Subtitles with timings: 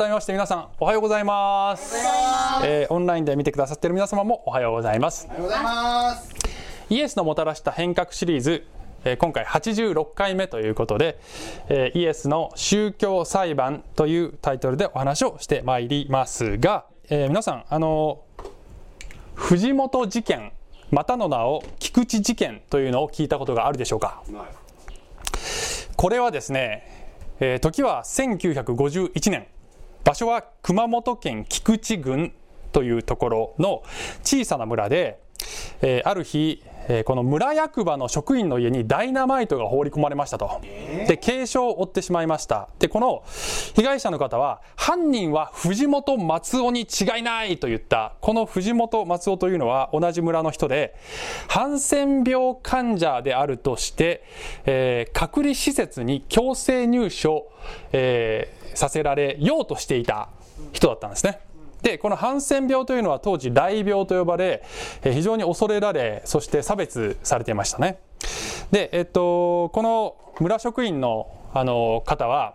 [0.00, 1.94] 改めまして皆さんおはようございます。
[2.64, 5.26] えーオンラインで見てくださっている皆様もおはようございます。
[5.28, 6.34] おはようございます。
[6.88, 8.66] イエスのもたらした変革シリーズ、
[9.04, 11.20] えー今回86回目ということで、
[11.68, 18.22] えーイエスの宗教裁判というタイトルでお話をしてまいりますが、えー皆さんあの
[19.34, 20.52] 藤本事件
[20.90, 24.22] またの名を菊池事件というのを聞いたことがあるでしょうか？
[25.94, 26.86] これはですね、
[27.38, 29.46] えー時は1951年
[30.04, 32.32] 場所は熊本県菊池郡
[32.72, 33.82] というところの
[34.22, 35.20] 小さな村で、
[35.82, 40.60] えーある日、えーこの村役場の職員の家にダイナマイトが放り込まれましたと。
[41.06, 42.68] で、軽傷を負ってしまいました。
[42.78, 43.22] で、この
[43.74, 50.94] 被害者の方は、犯人は藤本松尾に違いないと言った、この藤本松尾というのは同じ村の人で、
[51.48, 54.24] ハンセン病患者であるとして、
[54.66, 57.46] えー隔離施設に強制入所、
[57.92, 60.28] えーさせられようとしていた
[60.72, 61.40] 人だったんですね。
[61.82, 64.62] で、このハンセン病というのは当時雷病と呼ばれ、
[65.02, 68.00] 非常に恐れられ、そして差別されていましたね。
[68.70, 72.54] で、えっと、この村職員のあの方は、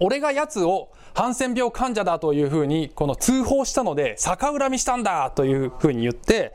[0.00, 6.52] 俺が奴をハンセン病患者だというふうにこの通報したので逆恨みしたんだというふうに言って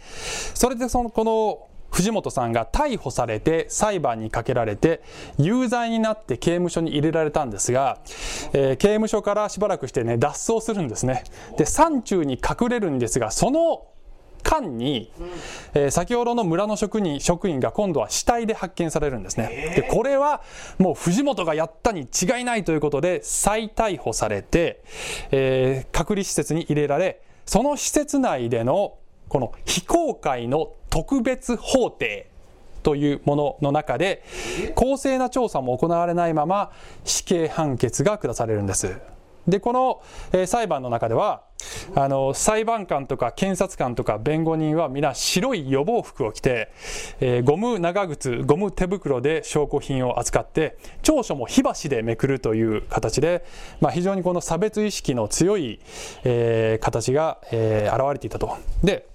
[0.53, 5.03] それでそのこの藤本さんが逮捕されて裁判にかけられて
[5.37, 7.99] 有罪になって刑務所に入れられたんですが、
[8.53, 11.23] えー刑務所からしばらくしてね脱走するんですね。
[11.57, 13.87] で山中に隠れるんですがその
[14.43, 15.11] 間に、
[15.73, 20.41] えー先ほどの村の職員職員が今度は死体で発見されるんですね、でこれは
[20.79, 24.83] もう藤本がやったに違いないということで再逮捕されて、
[25.31, 32.27] えー隔離施設に入れられその施設内でのこの非公開の特別法廷
[32.83, 34.23] というものの中で
[34.75, 36.71] 公正な調査も行われないまま
[37.03, 38.95] 死刑判決が下されるんです
[39.47, 41.43] でこの、えー裁判の中では
[41.95, 46.71] あの裁判官とか検察官とか弁護人は皆白い予防服を着て、
[47.19, 53.45] えーゴム長靴ゴム手袋で証拠品を扱って調書も火箸でめくるという形で、
[53.79, 55.79] まあ、非常にこの差別意識の強い、
[56.23, 58.57] えー形が、えー現れていたと。
[58.83, 59.10] で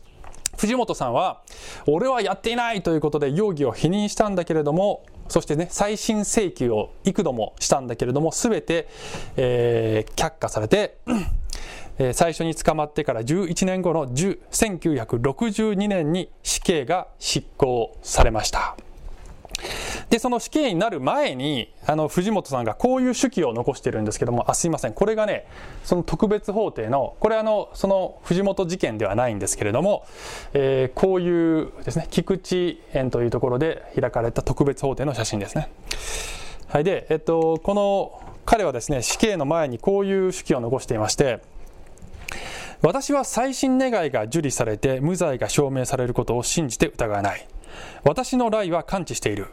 [0.56, 1.42] 藤本さんは
[1.86, 8.88] 俺はやっていないということで容疑を否認したんだけれどもそしてね再審請求を幾度もしたんだけれどもすべて、
[9.36, 10.98] えー却下されて、
[11.98, 18.76] えー最初に捕まってから11年後の10 1962年に死刑が執行されました。
[20.10, 24.92] で、その死刑になる前に、あの、藤本さんがこういう手記を残してるんですけども、あ、すいません。
[24.92, 25.46] これがね、
[25.84, 30.06] その特別法廷の、これあの、その藤本事件ではないんですけれども、
[30.52, 35.68] えーこういうですね、菊池園というところで開かれた特別法廷の写真ですね。
[36.68, 36.84] はい。
[36.84, 41.40] で、えっと、この、彼はですね、死刑の前にこういう手記を残していまして、
[42.82, 47.46] 私は再審願いが受理されて無罪が証明されることを信じて疑わない。
[48.04, 49.48] 私の来は完治している。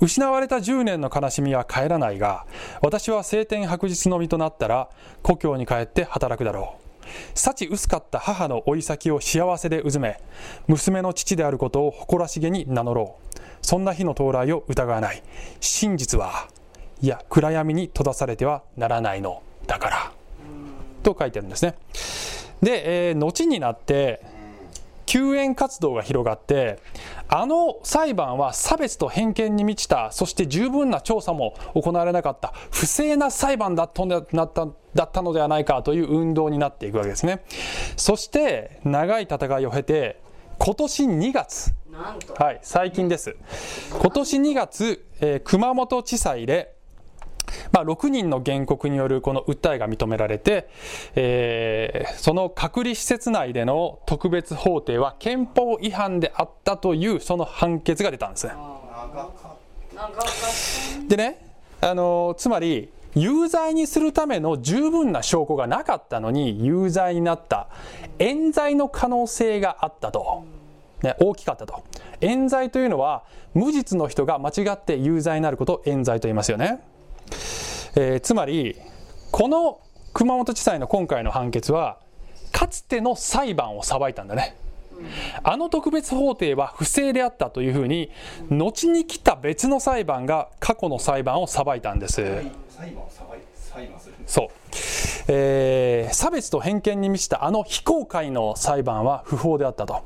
[0.00, 2.46] 失われた10年の悲しみは帰らないが、
[2.82, 4.88] 私は晴天白日の身となったら、
[5.22, 6.90] 故郷に帰って働くだろう。
[7.34, 10.20] 幸薄かった母の追い先を幸せでうずめ、
[10.68, 13.38] 娘の父であることを誇らしげに名乗ろう。
[13.62, 15.22] そんな日の到来を疑わない。
[15.60, 16.48] 真実は、
[17.02, 20.12] いや、暗闇に閉ざされてはならないのだから。
[21.02, 21.74] と書いてるんですね。
[22.62, 24.22] で、えー後になって、
[25.10, 26.78] 救援活動が広がって、
[27.26, 37.42] あの裁判は差別と偏見に満ちた、そして十分な調査も行われなかった、不正な裁判だったのでなっただったのではないかという運動になっていくわけですね。
[37.96, 40.20] そして、長い戦いを経て、
[40.60, 41.74] 今年2月、
[42.38, 43.34] はい、最近です。
[43.90, 46.76] 今年2月、えー熊本地裁で、
[47.72, 50.68] まあ、6人の原告によるこの訴えが認められて、
[51.14, 58.46] えーその隔離施設内での特別法廷は憲法違反であったというその判決が出たんです
[61.08, 61.46] でね、
[61.80, 67.68] あのーつまり、有罪にするための十分な証拠がなかったのに有罪になった。
[68.18, 70.44] 冤罪の可能性があったと。
[71.02, 71.82] ね、大きかったと。
[72.20, 73.24] 冤罪というのは、
[73.54, 76.80] 無実の人が間違って有罪になることを冤罪と言いますよね。
[77.96, 78.76] えーつまり、
[79.30, 79.80] この
[80.12, 81.98] 熊本地裁の今回の判決は、
[82.52, 84.56] かつての裁判を裁いたんだね。
[85.42, 88.10] あの特別法廷は不正であったというふうに、
[88.50, 92.22] 後に来た別の裁判が過去の裁判を裁いたんです。
[94.26, 94.48] そう。
[95.28, 100.02] えー差別と偏見に満ちたあの非公開の裁判は不法であったと。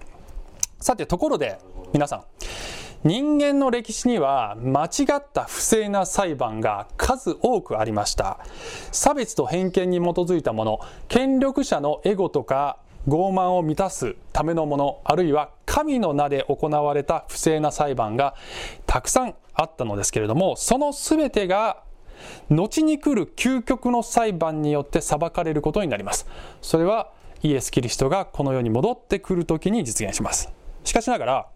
[0.81, 1.59] さて、ところで、
[1.95, 2.25] 皆さん、
[3.05, 8.39] 人間の歴史には間違った不正な裁判が数多くありました。
[8.93, 18.35] 差別と偏見に基づいたもの権力者のエゴとか傲慢を満たすためのものあるいは神の名で行われた不正な裁判が
[18.87, 21.83] たくさんあったのですけれどもその全てが
[22.49, 26.27] 後に来る究極の裁判によって裁かれることになります。
[26.63, 27.11] それは
[27.43, 30.51] イエス・キリストがこの世に戻ってくる時に実現します。
[30.85, 31.47] しかしながら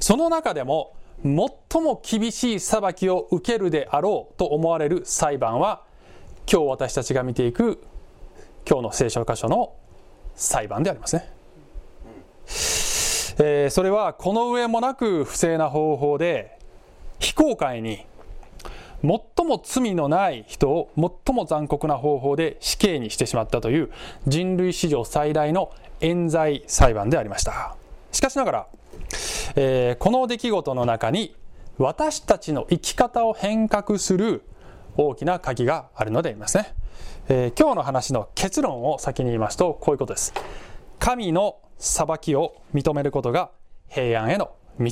[0.00, 5.82] その中でも最も厳しい裁きを受けるであろうと思われる裁判は
[6.50, 7.82] 今日私たちが見ていく
[8.68, 9.74] 今日の聖書箇所の
[10.34, 11.32] 裁判でありますね、
[13.38, 16.58] えー、それはこの上もなく不正な方法で
[17.20, 18.04] 非公開に
[19.02, 23.90] 最も罪のない人を最も残酷な方法で死刑にしてしまったという
[24.26, 27.76] 人類史上最大の冤罪裁判でありました。
[28.12, 28.66] しかしながら、
[29.54, 31.36] えー、この出来事の中に
[31.78, 34.42] 私たちの生き方を変革する
[34.96, 36.74] 大きな鍵があるのでありますね、
[37.28, 40.32] えー、今日の話の結論を先に言いますとこういうことです。
[40.98, 43.50] 神の裁きを認めることが
[43.88, 44.90] 平安への道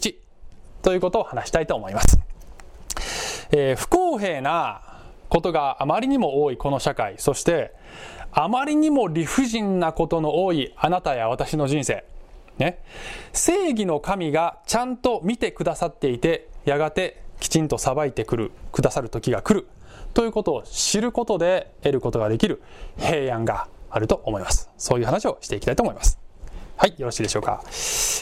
[0.82, 2.18] ということを話したいと思います。
[3.52, 4.82] えー、不公平な
[5.28, 7.72] ことがあまりにも多いこの社会、そして
[8.32, 12.04] あまりにも理不尽なことの多いあなたや私の人生。
[12.60, 12.82] ね。
[13.32, 19.66] 正義の神がちゃんと見てくださっていて、やがてきちんと裁いてくる、くださる時が来る。
[20.14, 22.62] ということを知ることで得ることができる
[22.98, 24.70] 平安があると思います。
[24.76, 26.19] そういう話をしていきたいと思います。
[26.80, 27.62] はい、よろしいでしょうか。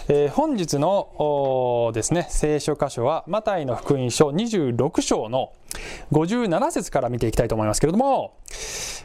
[0.09, 5.53] えー、本日のですね、聖書箇所は、マタイの福音書26章の
[6.11, 8.35] 57節から見ていきたいと思いますけれども、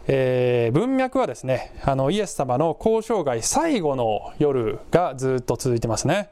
[0.07, 6.31] えー、文脈はですね、あの、イエス様の交渉外最後の夜がずっと続いてますね。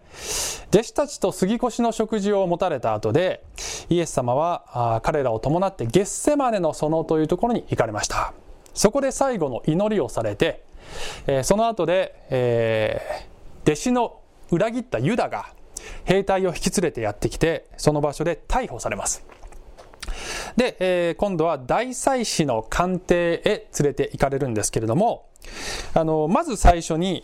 [0.69, 3.43] 弟子たちと杉越の食事を持たれた後で、
[3.89, 8.33] イエス様は彼らを伴ってゲッセマネの園というところに行かれました。
[8.73, 10.63] そこで最後の祈りをされて、
[11.27, 14.19] えー、その後で、えー、弟子の
[14.51, 15.53] 裏切ったユダが
[16.03, 19.25] 兵隊を引き連れてやってきてその場所で逮捕されます。
[20.55, 25.29] で、えー、今度は大祭司の官邸へ連れて行かれるんですけれども
[25.93, 27.23] あのまず最初に、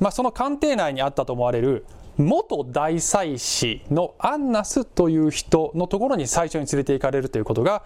[0.00, 1.84] まあ、その官邸内にあったと思われる
[2.18, 7.82] 元大祭司のアンナスという人のところに最初に連れて行かれるということが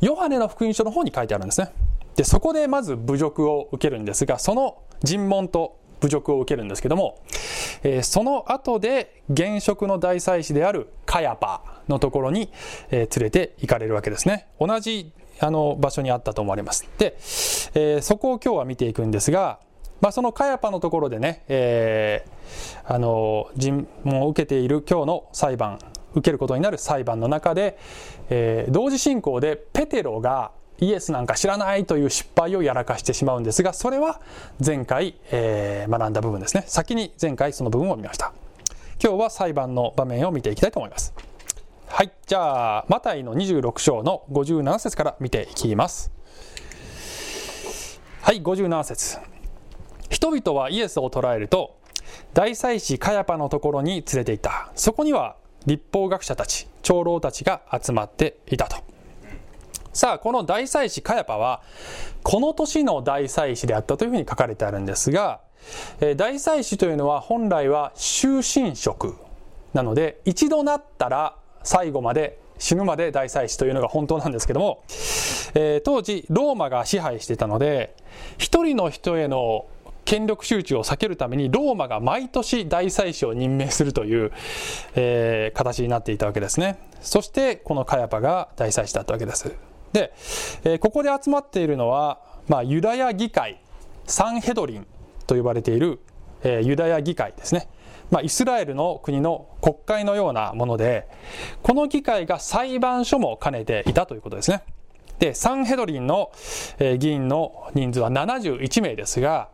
[0.00, 1.72] ヨハネの福音書の方に書いてあるんですね。
[2.18, 7.22] でそこでまず侮辱を受けるんですがその尋問と侮辱を受けるんですけども、
[7.84, 12.52] えー、その後で現職の大祭司であるカヤパのところに、
[12.90, 14.48] えー、連れて行かれるわけですね。
[14.58, 16.88] 同じあの場所にあったと思われます。
[16.98, 17.16] で、
[17.74, 19.60] えー、そこを今日は見ていくんですが
[20.00, 25.78] まあ、そのカヤパのところでね、えー、あの尋問を受けている今日の裁判
[26.12, 27.78] 受けることになる裁判の中で、
[28.30, 34.20] えー、同時進行でペテロがイエスなんか知らないという失敗をやらかしてしまうんですが、それは
[34.64, 36.64] 前回、えー、学んだ部分ですね。
[36.66, 38.32] 先に前回その部分を見ました。
[39.02, 41.14] 今日は裁判の場面を見ていきたいと思います。
[41.86, 42.12] はい。
[42.26, 46.12] じゃあ、マタイの26章の57節から見ていきます。
[48.22, 49.18] はい、57節
[50.10, 51.78] 人々はイエスを捕らえると、
[52.34, 54.70] 大祭司カヤパのところに連れて行った。
[54.74, 55.36] そこには
[55.66, 58.76] 立法学者たち、長老たちが集まっていたと。
[59.92, 61.62] さあ、この大祭司カヤパは、
[62.22, 65.40] この年の大祭司であったというふうに書かれてあるんですが、
[66.16, 69.16] 大祭司というのは本来は終身職
[69.74, 74.82] なので、一度なったら最後まで死ぬまで大祭司というのが本当なんですけども、
[75.54, 77.94] えー、当時ローマが支配していたので、
[78.36, 79.66] 一人の人への
[80.04, 84.32] 権力集中を避けるためにローマが毎年大祭司を任命するという、
[84.94, 86.78] えー、形になっていたわけですね。
[87.00, 89.67] そしてこのカヤパが大祭司だったわけです。
[89.92, 90.12] で、
[90.64, 93.60] えー、ここで集まっているのは、まあ、ユダヤ議会、
[94.06, 94.86] サンヘドリン
[95.26, 96.00] と呼ばれている、
[96.42, 97.68] えー、ユダヤ議会ですね。
[98.10, 101.08] まあ、イスラエルの国の国会のようなもので、
[101.62, 104.62] この議会が裁判所も兼ねていたということですね。
[105.18, 106.30] で、サンヘドリンの、
[106.78, 109.48] えー、議員の人数は71名ですが、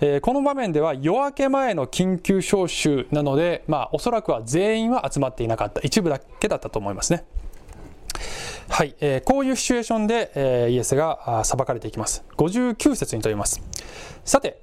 [0.00, 5.80] えー、この場面では夜明け前の緊急招集なので、まあ、おそらくは全員は集まっていなかった。
[5.82, 7.24] 一部だけだったと思いますね。
[8.68, 12.24] はい、えー、こういうシチュエーションで、えー、イエスが裁かれていきます。
[12.36, 13.60] 59節にとります。
[14.24, 14.62] さて、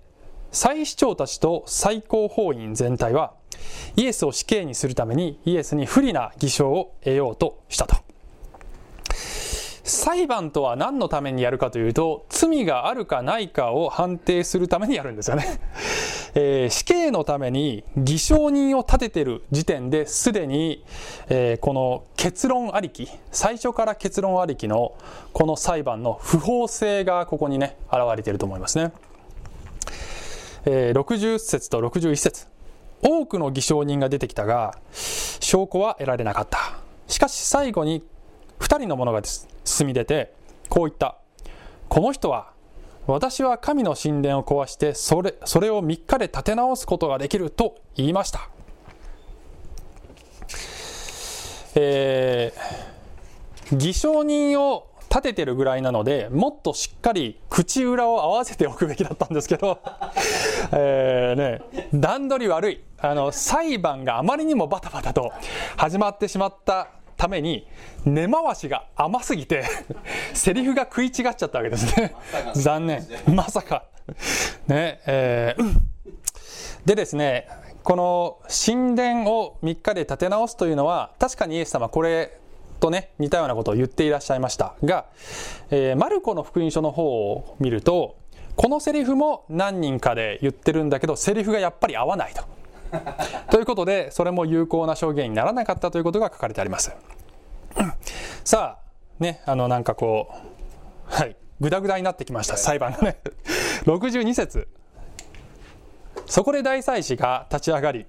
[0.51, 3.33] 祭司長たちと最高法院全体は、
[3.95, 8.04] イエスを死刑にするためにイエスに不利な偽証を得ようとしたと。
[9.85, 15.59] 裁判とは何のためにやるかというと、罪があるかないかを判定するためにやるんですよね。
[16.33, 20.83] えー、死刑のために偽証人を立ててる時点ですでに、
[21.29, 24.95] えー、この結論ありき最初から結論ありきの
[25.31, 28.91] この裁判の不法性がここにね現れていると思いますね、
[30.65, 32.47] えー、60節と61節。
[33.01, 36.79] 多くの偽証人が出てきたが証拠は得られなかった。
[37.07, 38.03] しかし最後に
[38.59, 39.21] 2人の者が
[39.63, 40.33] 進み出て
[40.69, 41.17] こう言った。
[41.87, 42.51] この人は
[43.07, 48.49] 私は神の神殿を壊してそれそれを3日で建て直すことができると言いました、
[51.75, 59.79] えー、偽証人を立ててるぐらいなのでもっとしっかり口裏を合わせておくべきだったんですけど、
[60.73, 62.83] えね、段取り悪い。
[62.97, 65.31] あの裁判があまりにもバタバタと
[65.77, 67.67] 始まってしまったために
[68.05, 69.63] 根回しが甘すぎて
[70.33, 72.15] セリフが食い違っちゃったわけですね。
[72.53, 73.05] 残念。
[73.27, 73.85] まさか。
[74.67, 75.79] ねえー、
[76.85, 77.47] でですね
[77.83, 82.37] この神殿を3日で建て直すというのは確かにイエス様これ
[82.79, 84.75] とね似たようなことを言っていらっしゃいました。
[84.83, 85.05] が、
[85.71, 88.17] えー、マルコの福音書の方を見ると
[88.55, 92.43] このセリフも何人かで言ってるんだけどセリフがやっぱり合わないと
[93.51, 96.93] ということでそれも有効な証言にならなかったということが書かれてあります。
[98.43, 103.17] さあねあのなんかこうはいグダグダになってきました裁判がね。
[103.85, 104.67] 62節。
[106.25, 108.05] そこで大祭司が立ち上がり、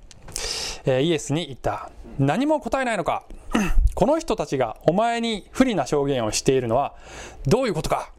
[0.85, 1.91] えー、イエスに言った。
[2.19, 3.25] 何も答えないのか。
[3.95, 6.95] この人たちがお前に不利な証言をしているのは
[7.47, 8.11] どういうことか。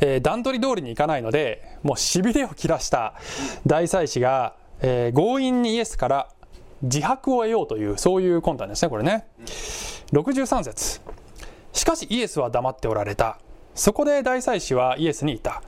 [0.00, 3.14] えー、段取り通りにいかないのでもうしびれを切らした
[3.66, 6.28] 大祭司が、えー、強引にイエスから
[6.82, 9.26] 自白を得ようというそういう魂胆ですねこれね。
[10.12, 11.00] 63節。
[11.72, 13.38] しかしイエスは黙っておられた。
[13.74, 15.62] そこで大祭司はイエスに言った。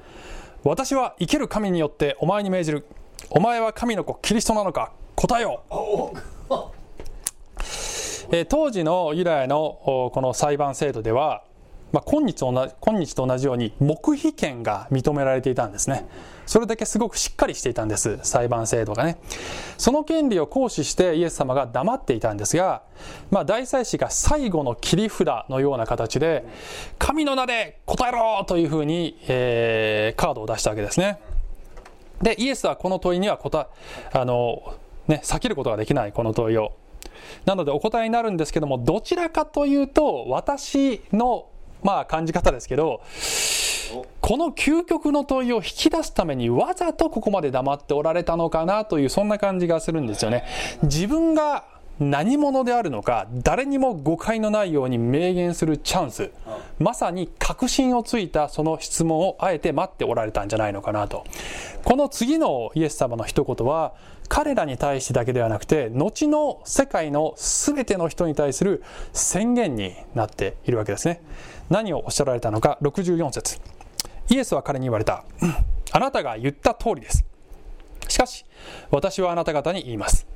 [0.64, 2.86] 私は生ける神によってお前に命じる。
[3.30, 4.92] お前は神の子キリストなのか。
[5.16, 5.62] 答えよ
[8.32, 11.42] え当時のユダヤのこの裁判制度では
[11.92, 16.06] まあ、今日同じ今日と同じように黙秘権が認められていたんですね。
[16.46, 18.18] それだけすごくしっかりしていたんです。
[18.22, 19.18] 裁判制度がね。
[19.78, 22.82] その権利を行使してイエス様が黙っていたんですが、
[23.30, 26.44] まあ、大祭司が最後の切り札のような形で
[26.98, 31.20] 神の名で答えろというふうに、えー、カードを出したわけですね。
[32.22, 33.68] でイエスはこの問いには答
[34.12, 34.74] えあの
[35.08, 36.72] ね避けることができないこの問いを。
[37.44, 41.46] なのでお答えになるんですけどもどちらかというと私の
[41.82, 43.00] まあ感じ方ですけど
[44.20, 50.44] この究極の問いを引き出すためにわざとここまで黙っておられたのかなというそんな感じがするんですよね。
[50.82, 51.64] 自分が
[51.98, 56.30] 何者であるのか誰にも誤解のないように明言するチャンス。
[56.78, 61.24] まさに確信をついたその質問をあえて待っておられたんじゃないのかなと。
[61.84, 63.92] この次のイエス様の一言は
[64.28, 68.82] 彼らに対してだけではなくて後の世界の全ての人に対する
[69.12, 71.20] 宣言になっているわけですね。
[71.70, 73.58] 何をおっしゃられたのか64節。
[74.28, 75.24] イエスは彼に言われた。
[75.92, 77.24] あなたが言った通りです。
[78.08, 78.44] しかし
[78.90, 80.26] 私はあなた方に言います。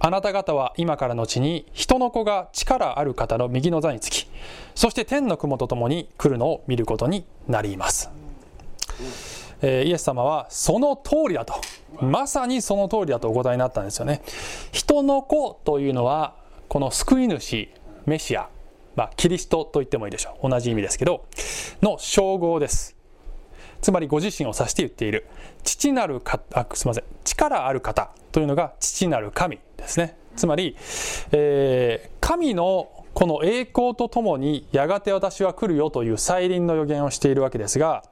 [0.00, 4.28] あなた方は今からのちに人の子が力ある方の右の座につき
[4.76, 8.08] そして天の雲とともに来るのを見ることになります、
[9.60, 11.54] えー、イエス様はその通りだと。
[12.00, 14.22] まさにその通りだとお答えになったんですよね。
[14.70, 16.36] 人の子というのは
[16.68, 17.68] この救い主
[18.06, 18.48] メシア。
[18.98, 20.50] まあ、キリストと言ってもいいでしょう。
[20.50, 21.24] 同じ意味ですけど
[21.80, 22.96] の称号です。
[23.80, 25.24] つまりご自身を指して言っている。
[25.62, 27.04] 父なるかあすみません。
[27.22, 30.16] 力ある方というのが父なる神ですね。
[30.34, 30.76] つまり、
[31.30, 38.02] えー、神のこの栄光とともにやがて私は来るよという再臨の予言をしているわけですが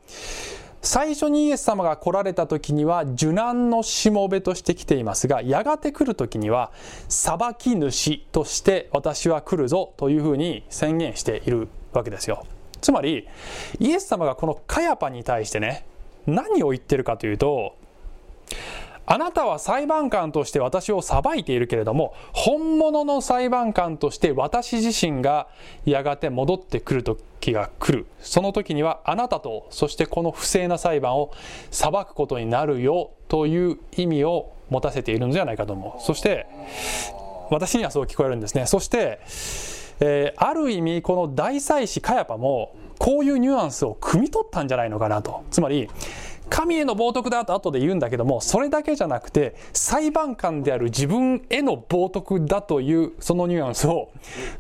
[0.86, 6.70] 最初にイエス様が来られた時には受難のしもべとして来ていますがやがて来る時には
[7.08, 12.46] 裁き主として私は来るぞというふうに宣言しているわけですよ。
[12.80, 13.26] つまり
[13.80, 15.84] イエス様がこのカヤパに対してね
[16.24, 17.74] 何を言ってるかというと
[19.06, 25.46] あなたは裁判官として私を裁いているけれども、本物の裁判官として私自身が
[25.84, 28.06] やがて戻ってくる時が来る。
[28.20, 31.30] その時にはあなたと、そしてこの不正な裁判を
[31.70, 36.02] 裁くことになるよという意味を持たせているのではないかと思う。
[36.02, 36.46] そして、
[37.50, 38.66] 私にはそう聞こえるんですね。
[38.66, 39.20] そして、
[40.00, 45.44] えー、ある意味この大祭司カヤパもこういうニュアンスを汲み取ったんじゃないのかなと。
[45.50, 45.88] つまり、
[46.48, 54.12] 神への冒涜だと後で言うんだけどもそれだけじゃなくて裁判官である自分への冒涜だというそのニュアンスを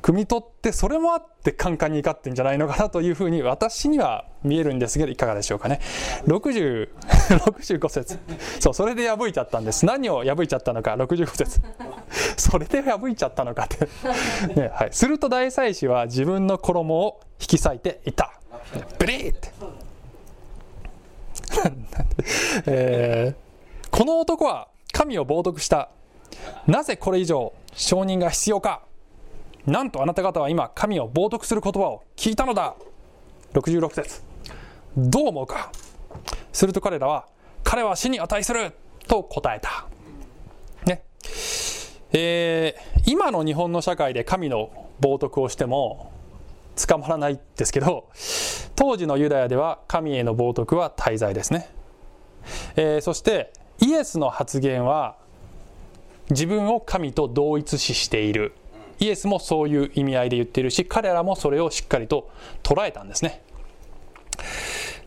[0.02, 5.80] 汲み取ってそれもあってカンカンに怒ってんじゃないのかなというふうに私には見えるんですけどいかがでしょうかね
[6.26, 6.90] 60
[7.28, 8.18] 65節
[8.60, 11.60] そうそれで破いちゃったんです何を破いちゃったのか65節
[12.36, 13.88] それで破いちゃったのかって
[14.54, 18.32] ねはい、すると大祭司は自分の衣を引き裂いていた
[18.98, 19.50] ブリーって
[22.66, 25.90] えー、この男は神を冒涜した。
[26.66, 28.82] なぜこれ以上承認が必要か。
[29.66, 32.74] なんとあなた方は今神を冒涜する言葉を聞いたのだ。
[33.54, 34.22] 66節。
[34.96, 35.70] どう思うか。
[36.52, 37.26] すると彼らは
[37.64, 38.72] 彼は死に値する。
[39.06, 39.86] と答えた。
[40.84, 41.02] ね。
[42.12, 44.70] えー、今の日本の社会で神の
[45.00, 46.12] 冒涜をしても
[46.76, 48.08] 捕まらないですけど
[48.74, 51.68] 当時のユダヤでは神への冒涜は大罪ですね、
[52.76, 55.16] えー、そしてイエスの発言は
[56.30, 58.52] 自分を神と同一視している。
[58.98, 62.30] イエスもそういう意味合いで言っているし彼らもそれをしっかりと
[62.62, 63.42] 捉えたんですね。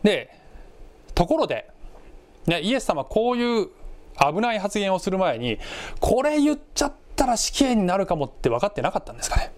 [0.02, 0.30] で
[1.14, 1.68] ところで、
[2.46, 3.68] ね、イエス様こういう
[4.18, 5.58] 危ない発言をする前に
[5.98, 9.52] これ言っちゃったら死刑になるかもって分かってなかったんですかね。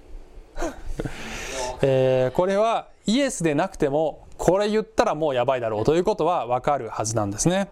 [1.83, 7.69] えー、これはイエスでなくてもこれ言ったらもうやばいだろうということは分かるはずなんですね。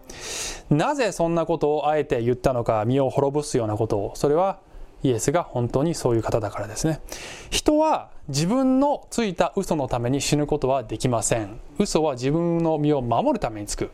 [0.69, 4.59] なぜそんなことをあえて言ったのか身を滅ぼすようなことをそれは
[5.03, 7.01] イエスが本当にそういう方だからですね。
[7.49, 11.59] 人は自分のついた嘘のために死ぬことはできません。
[11.79, 13.91] 嘘は自分の身を守るためにつく。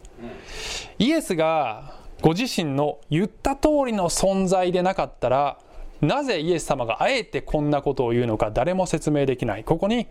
[1.00, 5.60] イエスがご自身の言った通りの存在でなかったら
[6.02, 9.64] なぜイエス様があえてこんなことを言うのか誰も説明できない。
[9.64, 10.08] ここに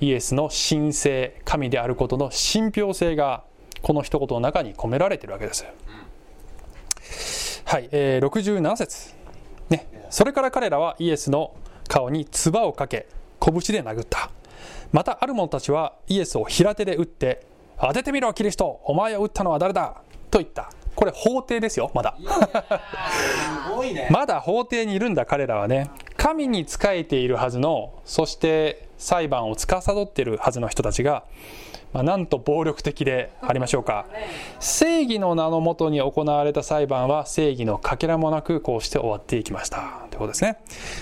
[0.00, 3.44] イエスの神聖神であることの信憑性が
[3.82, 5.66] この一言の中に込められているわけです。
[7.64, 9.14] はい、えー、67節。
[9.70, 11.54] ねそれから彼らはイエスの
[11.88, 13.06] 顔に唾をかけ
[13.40, 14.30] 拳で殴った。
[14.92, 17.46] またある者たちはイエスを平手で打って
[17.80, 18.80] 当ててみろキリスト。
[18.84, 20.02] お前を撃ったのは誰だ？
[20.30, 20.70] と言った。
[20.94, 22.16] これ法廷ですよまだ。
[24.10, 25.90] まだ法廷にいるんだ彼らはね。
[26.16, 31.24] 神に仕えているはずのそして裁判を司っているはずの人たちが、
[31.92, 34.06] まあ、なんと暴力的でありましょうか。
[34.58, 40.06] 正義の名のもとに行われた裁判は正義のかけらもなくこうして終わっていきました。
[40.10, 40.58] ということですね。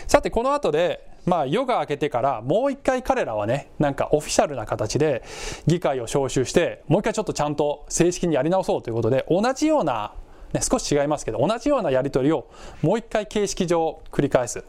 [0.09, 5.22] さてこの後でまあ、夜が明けてからもう一回彼らはねなんかオフィシャルな形で
[5.66, 10.14] 議会を招集してもう一回ちょっとちゃんと正式にやり直そうということで同じような、
[10.52, 12.48] ね、少し違いますけど同じようなやり取りを
[12.82, 14.64] もう一回形式上繰り返す。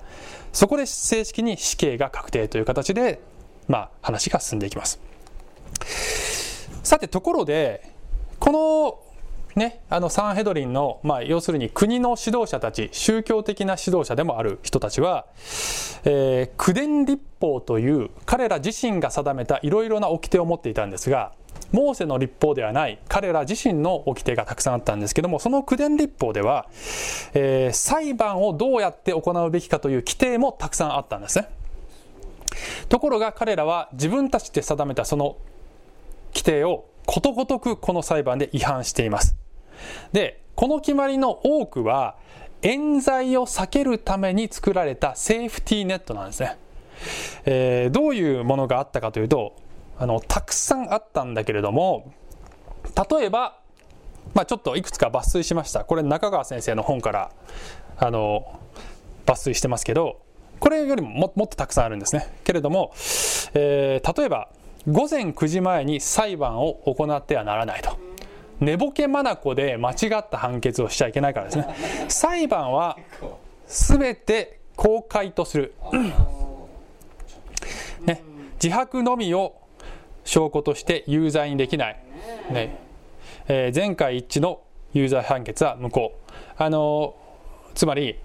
[0.52, 3.20] そこで正式に死刑が確定という形で、
[3.68, 5.00] まあ、話が進んでいきます。
[6.84, 7.93] さてところで
[9.56, 15.28] ね、あのサンヘドリンの、まあ、要するに国の指導者たち宗教的な指導者でもある人たちは、
[16.06, 21.34] えー、九伝立法という彼ら自身が定めたいろいろな掟を持っていたんですが
[21.72, 26.68] モーセの立法ではない彼ら自身の掟がたくさんあったんですけどもその九伝立法では、
[27.34, 31.50] えー、裁判をどうやって行うべきかという規定もたくさんあったんですね。
[32.90, 35.38] ところが彼らは自分たちで定めたその
[36.34, 39.43] 規定をことごとくこの裁判で違反しています。
[40.12, 42.16] でこの決まりの多くは
[42.62, 46.58] 冤罪を避けるために作られたセーフティーネットなんですね、
[47.46, 49.56] えー、どういうものがあったかというと
[49.98, 52.14] あのたくさんあったんだけれども
[53.10, 53.60] 例えば、
[54.34, 55.86] まあ、ちょっといくつか抜粋しました。
[55.86, 57.32] これ中川先生の本から
[57.98, 58.60] あの
[59.26, 60.22] 抜粋してますけど
[60.60, 62.34] これよりももっとたくさんあるんですね。
[62.44, 62.94] けれども、
[63.54, 64.50] えー、例えば
[64.88, 67.98] 午前9時前に裁判を行ってはならないと。
[68.64, 69.24] 寝ぼけ眼
[69.56, 71.76] で間違った判決をしちゃいけないからですね。
[72.08, 72.98] 裁判は
[73.68, 75.74] 全て公開とする、
[78.06, 78.24] ね、
[78.62, 79.56] 自白のみを
[80.24, 82.00] 証拠として有罪にできない、
[82.52, 82.80] ね。
[83.48, 84.62] えー、前回一致の
[84.94, 86.14] 有罪判決は無効。
[86.58, 88.18] あのー、つまり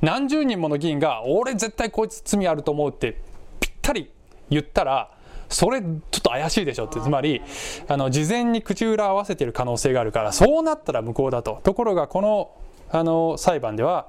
[0.00, 3.20] 何十人もの議員が俺絶対こいつ罪あると思うって
[3.60, 4.10] ぴったり
[4.50, 5.13] 言ったら
[5.54, 7.00] それちょっと怪しいでしょって。
[7.00, 7.42] つまり
[7.88, 11.60] あの事前に口裏合わせてる可能性があるからそうなったら無効だと。
[11.62, 12.50] ところがこの
[12.90, 14.06] あの裁判では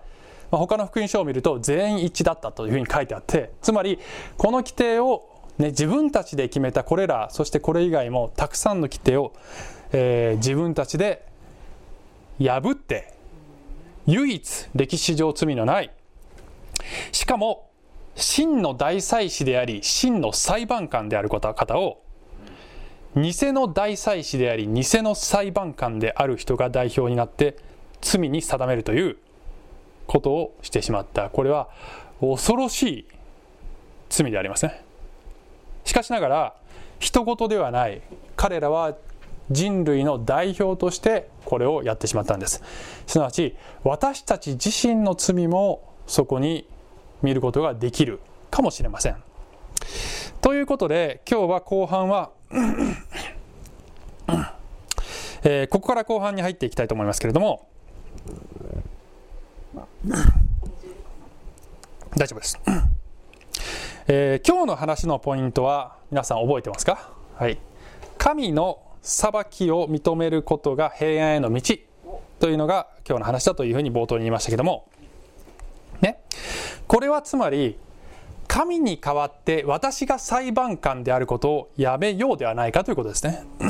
[0.52, 4.00] まあ、他の福音書を見ると全員一致だったというふうに書いてあってつまり
[4.38, 9.34] この規定を、ね、自分たちで決めたこれらそしてこれ以外もたくさんの規定を、
[9.92, 11.26] えー、自分たちで
[12.40, 13.14] 破って
[14.08, 15.92] 唯一歴史上罪のない
[17.12, 17.70] しかも
[18.16, 22.02] 真の大祭司であり真の裁判官である方を
[23.16, 27.58] 偽の大祭司であり偽の裁判官である人が代表になって
[28.02, 29.18] 罪に定めるという
[30.06, 31.30] ことをしてしまった。
[31.30, 31.70] これは
[32.20, 33.08] 恐ろしい
[34.10, 34.84] 罪でありますね。
[35.86, 36.56] しかしながら
[37.00, 38.02] 人事ではない。
[38.36, 38.96] 彼らは
[39.50, 42.64] 人類の代表としてこれをやってしまったんです。
[43.08, 46.68] すなわち私たち自身の罪もそこに
[47.26, 49.18] 見ることができるかもしれません。
[50.42, 52.32] ということで今日は後半は
[55.48, 57.68] えー、ここから後半に入っていきたいと思いますけれども
[62.18, 62.60] 大丈夫です、
[64.08, 67.12] えー、今日の話のポイントは皆さん覚えてますか？
[67.36, 67.60] はい。
[68.18, 71.62] 神の裁きを認めることが平安への道
[72.40, 74.88] というのが今日の話だというふうに冒頭に言いましたけども
[76.02, 76.22] ね
[76.88, 77.78] これはつまり
[78.48, 83.44] 神に代わって私が裁判官であることをやめようではないかということですね。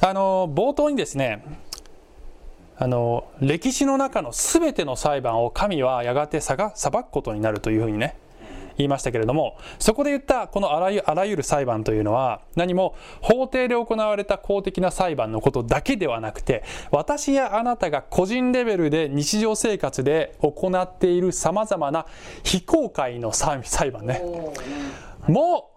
[0.00, 1.44] あの冒頭にですね
[2.78, 6.74] あの歴史の中の全ての裁判を神はやがて裁く
[7.10, 8.16] ことになるというふうにね
[8.78, 22.06] 言いましたけれどもそこで言ったこのあらゆあらゆる裁判というのは何も法廷で行われた公的な裁判のことだけではなくて私やあなたが個人レベルで日常生活で行っているさまざまな
[22.44, 24.22] 非公開の裁判ね
[25.26, 25.70] も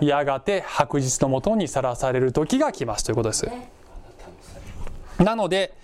[0.00, 3.46] やがて白日のもとにさらされる時が来ますということです。
[5.18, 5.74] なので、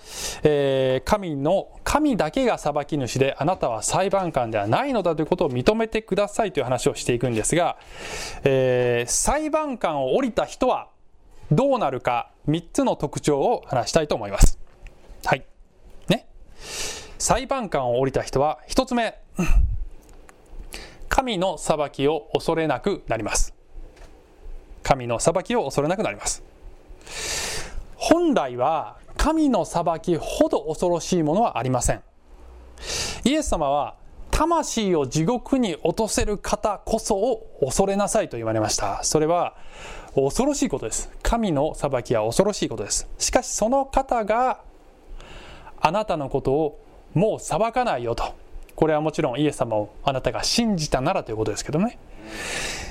[0.42, 7.78] えー、神の神だけが裁き主であなたは裁判官ではないのだということを認めてくださいという話をしていくんですが、
[8.44, 10.88] えー、裁判官を降りた人は
[11.50, 14.58] どうなるか3つの特徴を話したいと思います。
[15.24, 15.44] はい。
[16.08, 16.26] ね。
[17.18, 19.18] 裁判官を降りた人は1つ目、
[21.08, 23.54] 神の裁きを恐れなくなります。
[24.82, 26.42] 神の裁きを恐れなくなります。
[27.96, 32.02] 本来は神の裁きほど恐ろしいものはありません。
[33.22, 33.94] イエス様は
[34.32, 39.04] 魂を地獄に落とせる方こそを恐れなさいと言われました。
[39.04, 39.54] それは
[40.16, 41.08] 恐ろしいことです。
[41.22, 43.06] 神の裁きは恐ろしいことです。
[43.16, 44.58] しかしその方が
[45.80, 48.24] あなたのことをもう裁かないよと。
[48.74, 52.00] これはもちろんイエス様をあなたが信じたならということですけどね。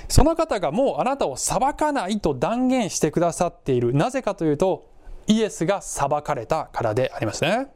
[0.08, 3.94] その方がもうあなたを裁かないと断言してくださっている。
[3.94, 4.91] なぜかというと
[5.32, 7.68] イエスが裁かれたからでありますね。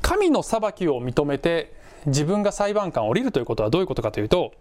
[0.00, 1.72] 神の裁きを認めて
[2.06, 4.52] 自分が裁判官を降りるということはどういうことかというと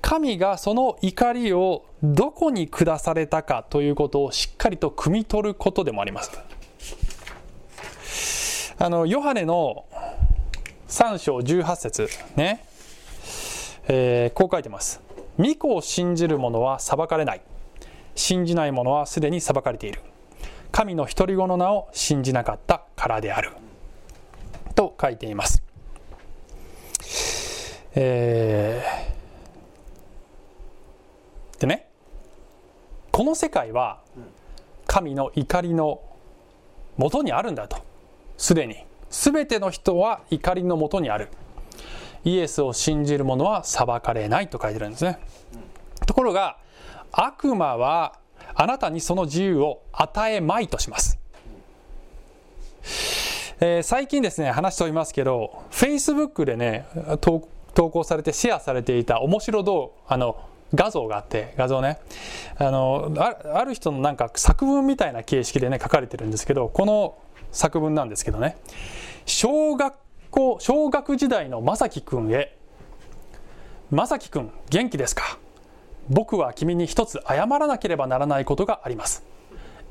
[0.00, 6.30] 神がその怒りをどこに下されたかということをしっかりと汲み取ることでもあります。
[8.78, 9.84] あのヨハネの
[10.88, 12.64] 3章18節ね、
[13.88, 15.00] えー、こう書いてます。
[15.38, 17.40] 御子を信じる者は裁かれない。
[18.14, 20.00] 信じない者はすでに裁かれている。
[20.76, 23.52] 神の独り子の名を信じなかったからである。
[24.74, 25.62] と書いています、
[27.94, 31.88] えー、でね
[33.10, 34.02] この世界は
[34.86, 36.02] 神の怒りの
[36.98, 37.78] もとにあるんだと。
[38.36, 38.84] すでに。
[39.08, 41.28] 全ての人は怒りのもとにある。
[42.22, 45.20] イエスを信じる者は裁かれないと書いてるんですね。
[46.06, 46.58] ところが
[47.12, 48.18] 悪魔は
[48.54, 51.18] あなたにその自由を与えまいとします。
[53.58, 56.86] えー、最近ですね、話しておりますけど、Facebook でね、
[57.20, 57.40] 投
[57.90, 60.36] 稿されてシェアされていた面白動あの
[60.74, 61.98] 画像があって、画像ね。
[62.58, 67.16] あの、ある人のなんか作文みたいな形式でね、書かれてるんですけど、この
[67.52, 68.58] 作文なんですけどね、
[69.24, 69.94] 小学
[70.30, 72.56] 校、小学時代のまさきくんへ、
[73.90, 75.38] まさきくん元気ですか？
[76.08, 79.24] 僕は君に一つ謝らなければならないことがあります。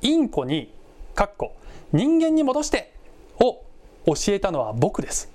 [0.01, 0.71] インコに
[1.13, 1.55] かっこ
[1.91, 2.93] 人間に戻して
[3.39, 3.61] を
[4.05, 5.31] 教えたのは僕です。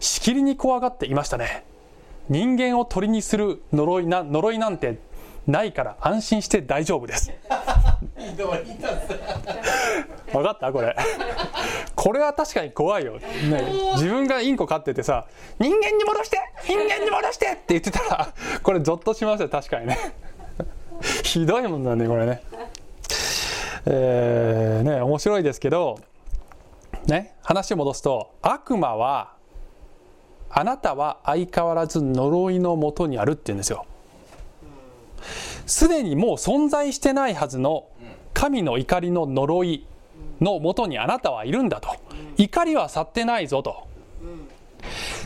[0.00, 1.64] しきりに怖がっていましたね。
[2.28, 4.98] 人間を鳥にする呪いな呪いなんて
[5.46, 7.32] ないから安心して大丈夫です。
[10.32, 10.72] 分かった？
[10.72, 10.96] これ。
[11.94, 13.22] これは確かに怖いよ、ね、
[13.94, 15.26] 自分がインコ飼っててさ
[15.60, 19.48] 「人間に戻して人間に戻して!」って言ってたらこれゾッとしますよ。
[19.48, 19.98] 確かにね。
[21.22, 22.42] ひどいもんだねこれね。
[23.86, 25.98] えー、ね面白いですけど
[27.06, 29.32] ね話を戻すと悪魔は
[30.50, 33.86] あなたは相変わらず呪いのもとにあるって言うんですよ
[35.66, 37.86] すでにもう存在してないはずの
[38.34, 39.86] 神の怒りの呪い
[40.40, 41.96] のもとにあなたはいるんだと。
[42.36, 43.86] 怒りは去ってないぞと。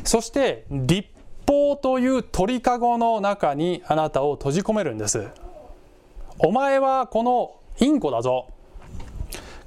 [0.05, 1.09] そして立
[1.49, 5.29] 法という鳥かごの中にあなたを閉じ込めるんです。
[6.39, 8.49] お前はこのインコだぞ。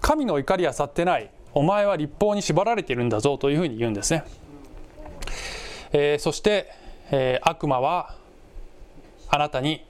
[0.01, 1.31] 神の怒りは去ってない。
[1.53, 4.23] お前は立法に縛られているんだぞというふうに言うんですね、
[5.91, 6.71] えー、そして、
[7.11, 8.15] えー、悪魔は
[9.29, 9.85] あなたに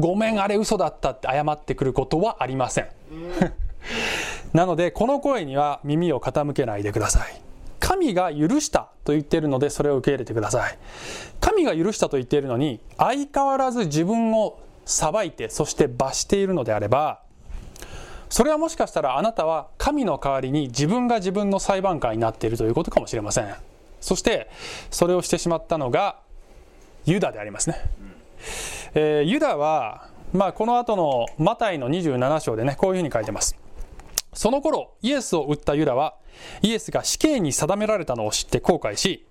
[0.00, 2.88] ごめんあれ嘘だったって謝ってくることはありません。
[4.52, 7.40] なのでこの声には耳を傾けないでください。
[7.78, 10.78] 神が許したと言っているのでそれを受け入れてください。
[11.40, 17.20] 神が許したと言っているのに相変わらず自分を裁いてそして罰しているのであれば
[18.28, 23.54] それはもしかしたらあなたは神の代わりに自分が自分の裁判官になっているということかもしれません。
[24.00, 24.48] そして
[24.90, 26.16] それをしてしまったのが
[27.04, 27.76] ユダでありますね、
[28.94, 33.56] えー、ユダは、まあ、この後のマタイの27章でねこういうふうに書いてます。
[34.32, 36.14] その頃イエスを撃ったユダは
[36.62, 39.26] イエスが死刑に定められたのを知って後悔し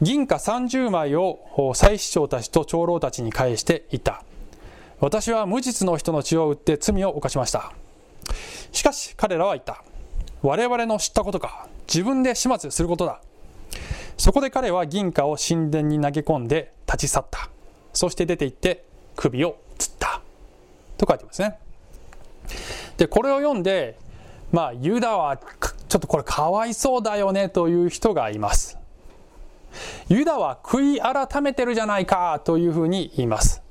[0.00, 4.22] 銀貨30枚を祭司長たちと長老たちに返していた。
[5.00, 7.72] 私は無実の人の血を売って罪を犯しました。
[8.72, 9.82] しかし彼らは言った。
[10.42, 11.68] 我々の知ったことか。
[11.86, 13.20] 自分で始末することだ。
[14.18, 17.48] そこで彼は銀貨を神殿に投げ込んで立ち去った。
[17.96, 18.84] そして出て行って
[19.16, 20.20] 首を吊った。
[20.98, 21.58] と書いてますね。
[22.96, 23.98] でこれを読んで
[24.52, 28.78] まあユダはちょっとこれかわいそうだよねという人がいます。
[30.08, 33.62] ユダは悔い改めてるじゃないかというふうに言います。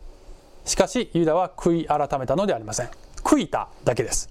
[0.65, 2.89] しかしユダは悔い改めたのではありません。
[3.23, 4.29] 悔いただけです、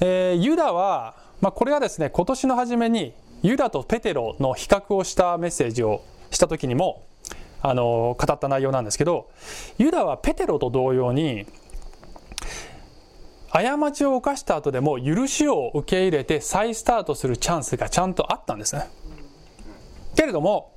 [0.00, 7.02] えー、ユダは、まあ、これはですね今年の初めにユダとペテロの比較をしたメッセージをした時にも
[7.66, 9.30] あの語った内容なんですけど
[9.78, 11.46] ユダはペテロと同様に
[13.50, 18.88] 過ちを犯した後でも許しを受け入れて再スタートするチャンスがちゃんとあったんですね。
[20.14, 20.74] けれども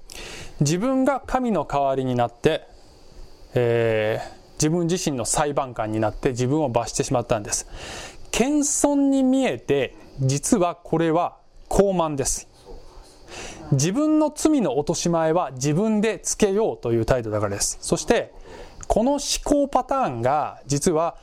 [0.62, 2.68] 自分が神の代わりになって
[3.60, 7.68] えー、自分自身の裁判官になって自分を罰してしまったんです。
[8.30, 11.38] 謙遜に見えて実はこれは
[11.70, 12.48] 傲慢です。
[13.72, 17.78] 自分の罪の落とし前は自分でつけようという態度だからです。
[17.82, 18.32] そして
[18.88, 21.18] この思考パターンが実は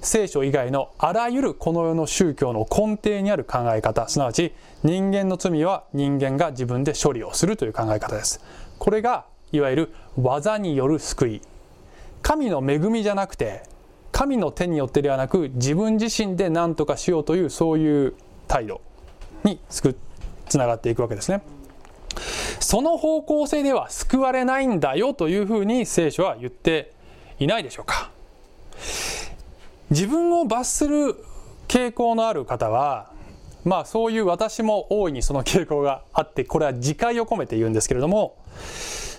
[0.00, 8.40] 聖書以外のあらゆるこの世の宗教の根底にある考え方すなわち人間の罪は人間が自分で処理をするという考え方です。
[8.78, 11.42] これがいわゆる技による救い。
[12.20, 13.62] 神の恵みじゃなくて
[14.12, 18.14] 神の手によってではなく自分自身で何とかしようというそういう
[18.46, 18.80] 態度
[19.44, 21.40] につながっていくわけですね。
[22.60, 26.92] その方向性では救われないんだよというふうに聖書は言って
[27.38, 28.10] いないでしょうか。
[29.90, 31.16] 自分を罰する
[31.66, 33.10] 傾向のある方は
[33.64, 38.36] まあそういう私も大いにその傾向があってこれは自戒を込めて言うんですけれども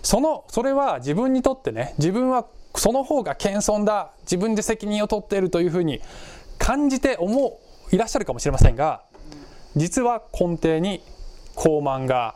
[0.01, 6.01] そのそれは自分にとってね自分はその方が謙遜だ自分で責任を取っているというふうに
[6.57, 7.59] 感じて思
[7.91, 9.03] ういらっしゃるかもしれませんが
[9.75, 11.01] 実は根底に
[11.55, 12.35] 傲慢が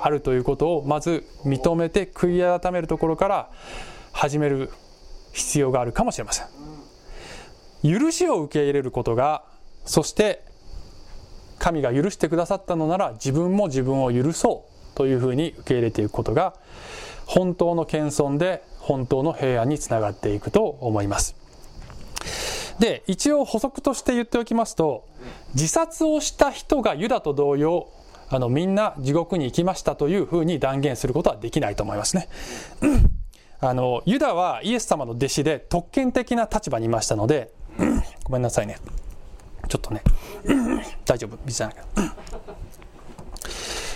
[0.00, 3.50] あるということをまず認めて悔い改めるところから
[4.12, 4.70] 始める
[5.32, 6.46] 必要があるかもしれません。
[7.82, 9.44] 許しを受け入れることが
[9.84, 10.42] そして
[11.58, 16.54] 神が許してくださったのなら自分も自分を許そうというふうに受け入れていくことが
[17.26, 21.36] 本当の謙遜で本当の平安につながっていくと思います。
[22.78, 25.04] で一応補足として言っておきますと
[25.54, 27.88] 自殺をした人がユダと同様
[28.30, 32.28] あのみんな地獄に行きましたというふうに断言することはできないと思いますね。
[33.60, 37.52] あのユダはイエス様の弟子で特権的な立場にいましたので
[38.24, 38.78] ごめんなさいね。
[39.68, 40.02] ちょっとね。
[41.04, 41.38] 大丈夫？
[41.46, 41.84] じゃないか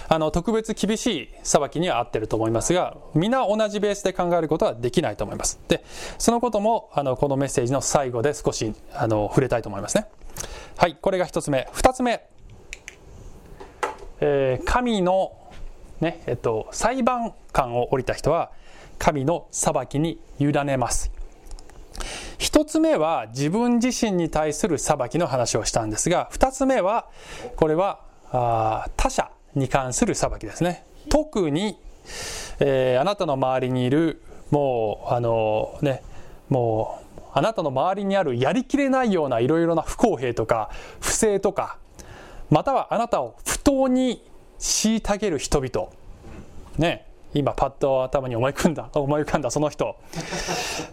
[0.09, 5.59] あの特別厳しい裁きには合ってると思いますが皆同じベースで考えることはできないと思います。
[5.69, 5.83] で
[6.19, 10.07] そのこともあのこのメッセージの最後で少しあの触れたいと思いますね。
[10.77, 11.67] はいこれが1つ目。
[11.73, 12.27] 2つ目、
[14.25, 15.37] えー、神の
[16.01, 18.53] ねえっと裁判官を降りた人は
[18.99, 21.11] 神の裁きに委ねます。
[22.39, 27.07] 1つ目は自分自身に対する裁きの話をしたんですが2つ目は
[27.57, 30.85] これはあ他者に関する裁きですね。
[31.09, 31.77] 特に、
[32.61, 36.03] えー、あなたの周りにいるもうあのね
[36.49, 41.79] もうあなたの周りにあるやりきれないようないろいろな不公平とか不正とか
[42.53, 44.23] またはあなたを不当に
[44.61, 45.89] 虐げる人々。
[46.79, 47.07] ね。
[47.35, 49.97] 今パッと頭に思い浮かんだ思い浮かんだその人。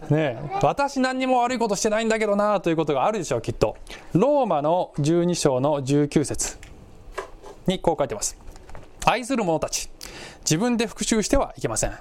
[0.10, 0.38] ね。
[0.63, 3.76] 私何にも悪いことしてないんだけどなということがあるでしょうきっと。
[4.13, 6.58] ローマの12章の19節。
[7.67, 8.38] にこう書いてます。
[9.06, 9.89] 愛する者たち
[10.41, 11.93] 自分で復讐してはいけません。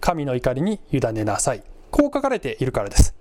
[0.00, 1.62] 神の怒りに委ねなさい。
[1.92, 3.14] こう書かれているからです。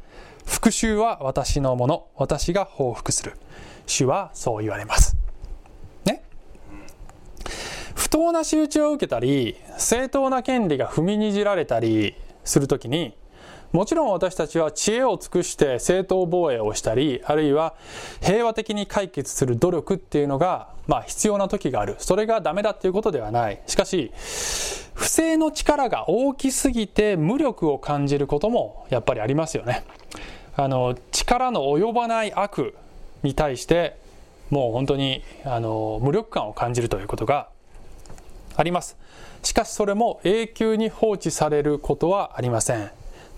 [0.46, 3.34] 復讐は私のもの私が報復する。
[3.86, 5.18] 主はそう言われます
[6.06, 6.24] ね
[7.96, 13.16] 不当な仕打ちを受けたり正当な権利が踏みにじられたりするときに
[13.72, 17.74] もちろん私たちは知恵を尽くして正当防衛をしたり、あるいは
[18.22, 21.96] 平和的に解決する努力っていうのが、まあ必要な時がある。
[21.98, 23.60] それがダメだっていうことではない。
[23.66, 24.12] しかし、
[24.94, 29.84] 不正の力が大きすぎて無力を感じることもやっぱりありますよね。
[30.56, 32.76] あの、力の及ばない悪
[33.24, 33.98] に対して、
[34.52, 37.50] もう本当に、あの、無力感を感じるということが
[38.56, 38.98] あります。
[39.42, 42.92] しかしそれも永久に放置されることはありません。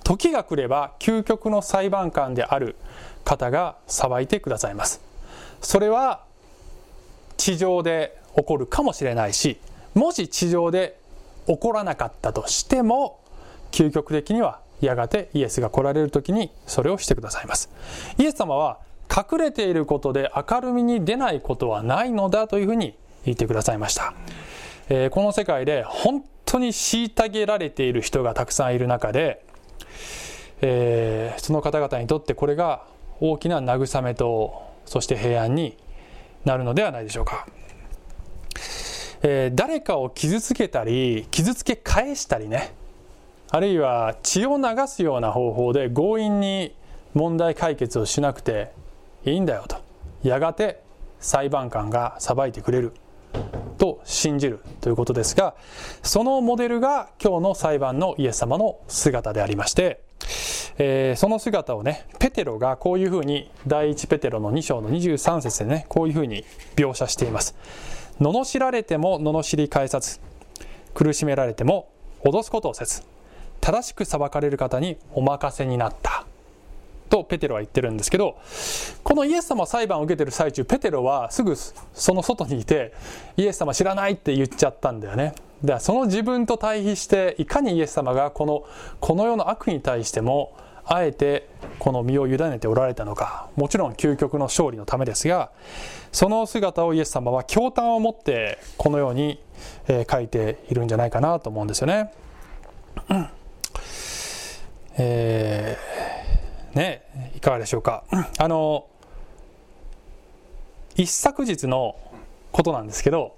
[0.06, 2.76] 時が来れば究極の裁判官である
[3.26, 5.02] 方が裁いてくださいます
[5.62, 6.24] それは
[7.38, 9.58] 地上で起こるかもしれないし
[9.96, 11.00] もし地上で
[11.48, 13.20] 起こらなかったとしても
[13.72, 17.70] 究極的にはやがてイエスが来られる時にそれをしてくださいます
[18.20, 24.14] イエス様は隠れていることで明るみに出ないことはないのだというふうに言ってくださいました、
[24.90, 29.46] えー、この世界で本当に虐げられている人がたくさんいる中で
[30.62, 32.86] えー、その方々にとってこれが
[33.20, 35.78] 大きな慰めとそして平安に
[36.44, 37.48] なるのではないでしょうか、
[39.22, 42.74] えー、誰かを傷つけたり傷つけ返したりね
[43.52, 46.76] あるいは血を流すような方法で強引に
[47.14, 48.72] 問題解決をしなくて
[49.24, 49.78] いいんだよと。
[50.24, 50.82] やがて
[51.20, 52.94] 裁判官が裁いてくれる。
[53.78, 55.56] と信じるということですが
[56.04, 60.02] そのモデルが今日の裁判のイエス様の姿でありまして
[60.78, 66.44] えー、その姿をね、ペテロがこういうふうに、第一ペテロの2章の23節でね、こういうふうに
[66.76, 67.56] 描写しています。
[68.20, 70.20] 罵られても罵り返さず、
[70.94, 71.90] 苦しめられても
[72.26, 73.04] 脅すことをせず、
[73.62, 76.25] 正しく裁かれる方にお任せになった。
[77.16, 78.38] とペテロは言ってるんですけど、
[79.04, 82.94] このイエス様裁判を受けてる最中、ペテロはすぐその外にいて、
[83.38, 85.34] イエス様知らないって言っちゃったんだよね。
[85.64, 88.64] ではその自分と対比していかにイエス様がこの
[89.00, 91.48] この世の悪に対してもあえて
[91.80, 95.52] この身を委ねておられたのかもちろん究極の勝利のためですが
[96.12, 99.40] その姿をイエス様は驚嘆を持ってこのように、
[99.88, 102.12] え、書いているんじゃないかなと思うんですよね。
[103.10, 103.28] うん
[104.98, 106.25] えー、
[106.76, 108.04] ねいかがでしょうか。
[108.38, 108.88] あの
[110.96, 111.96] 一昨日の
[112.52, 113.36] ことなんですけど、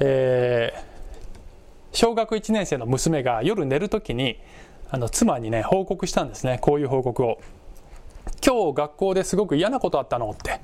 [0.00, 4.38] えー、小学1年生の娘が夜寝る時に
[4.90, 6.58] あの妻にね報告したんですね。
[6.60, 7.40] こういう報告を。
[8.44, 10.60] 今日学校ですごく嫌なことあったのって。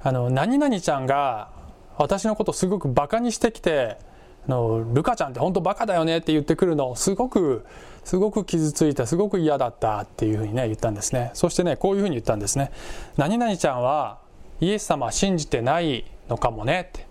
[0.00, 1.50] あの何々ちゃんが
[1.96, 3.98] 私のことすごくバカにしてきて
[4.46, 7.66] あのルカちゃんって本当バカだよねって言ってくるのをすごく
[8.08, 11.30] すごく傷ついたすごく嫌だったっていうふうにね言ったんですね。
[11.34, 12.72] そしてねこういうふうに言ったんですね。
[13.18, 14.20] 何々ちゃんは
[14.62, 17.06] イエス様信じてないのかもねって。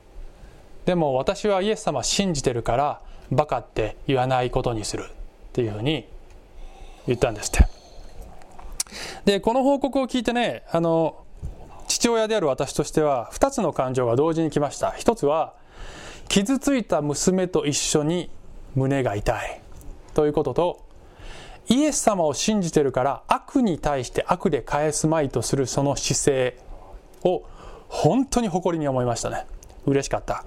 [0.86, 5.08] でも私はイエス様信じてるからバカって言わないことにするっ
[5.54, 6.08] ていうふうに
[7.06, 7.68] 言ったんですって。
[9.26, 11.24] でこの報告を聞いてねあの
[11.88, 14.94] 父親である私としては2つの感情が同時に来ました。
[14.94, 15.54] 一つは
[16.28, 18.32] 傷ついた娘と一緒に
[18.74, 19.62] 胸が痛い
[20.16, 20.87] ということと
[21.70, 26.58] イエス様を信じてるから悪に対して悪で返すまいとするその姿勢
[27.24, 27.44] を
[27.90, 29.46] 本当に誇りに思いましたね。
[29.86, 30.44] 嬉しかった。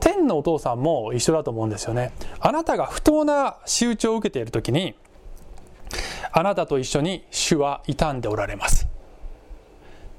[0.00, 2.12] 天のお父さんも一緒だと思うんですよね。
[2.40, 4.94] あなたが不当な仕打ちを受けている時に
[6.32, 8.86] あなたと一緒に主は傷んでおられます。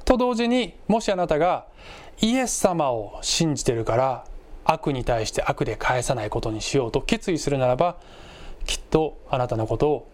[0.05, 1.65] と同時にもしあなたが
[2.21, 4.25] イエス様を信じてるから
[4.65, 7.97] 悪に対して悪で返さないことにしようと決意するならば
[8.65, 10.07] きっとあなたのことを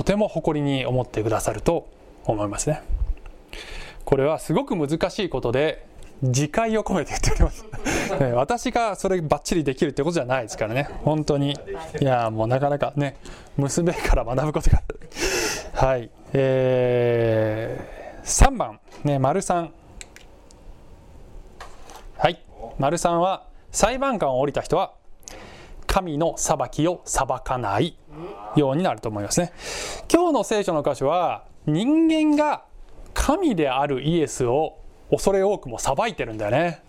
[0.00, 1.86] とても誇りに思ってくださると
[2.24, 2.80] 思いますね。
[4.06, 5.86] これはすごく難しいことで
[6.22, 7.66] 自戒を込めて言っております、
[8.18, 10.88] ね、私がそればっちりできるってことじゃないですからね。
[11.04, 11.54] 本当に。
[12.00, 13.18] いやもうなかなかね
[13.58, 14.82] 娘から学ぶことが。
[15.74, 16.10] はい。
[16.32, 18.80] えー、3番。
[19.04, 19.68] ね丸3
[22.16, 22.42] はい。
[22.78, 24.94] 丸3は裁判官を降りた人は
[25.90, 27.96] 神の裁きを裁かない
[28.54, 29.52] ようになると思いますね。
[30.08, 32.62] 今日の聖書の箇所は人間が
[33.12, 34.78] 神であるイエスを
[35.10, 36.80] 恐れ多くも裁いてるんだよね。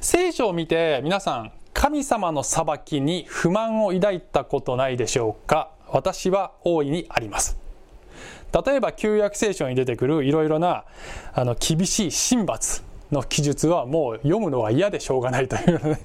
[0.00, 5.72] 聖書を見て皆さん神様の裁きに不満を抱いたことないでしょうか？
[5.88, 7.58] 私は大いにあります。
[8.64, 10.84] 例えば旧約聖書に出てくるいろいろな
[11.34, 16.00] あの厳しい神罰の記述はもう読むのが嫌でしょうがないというね。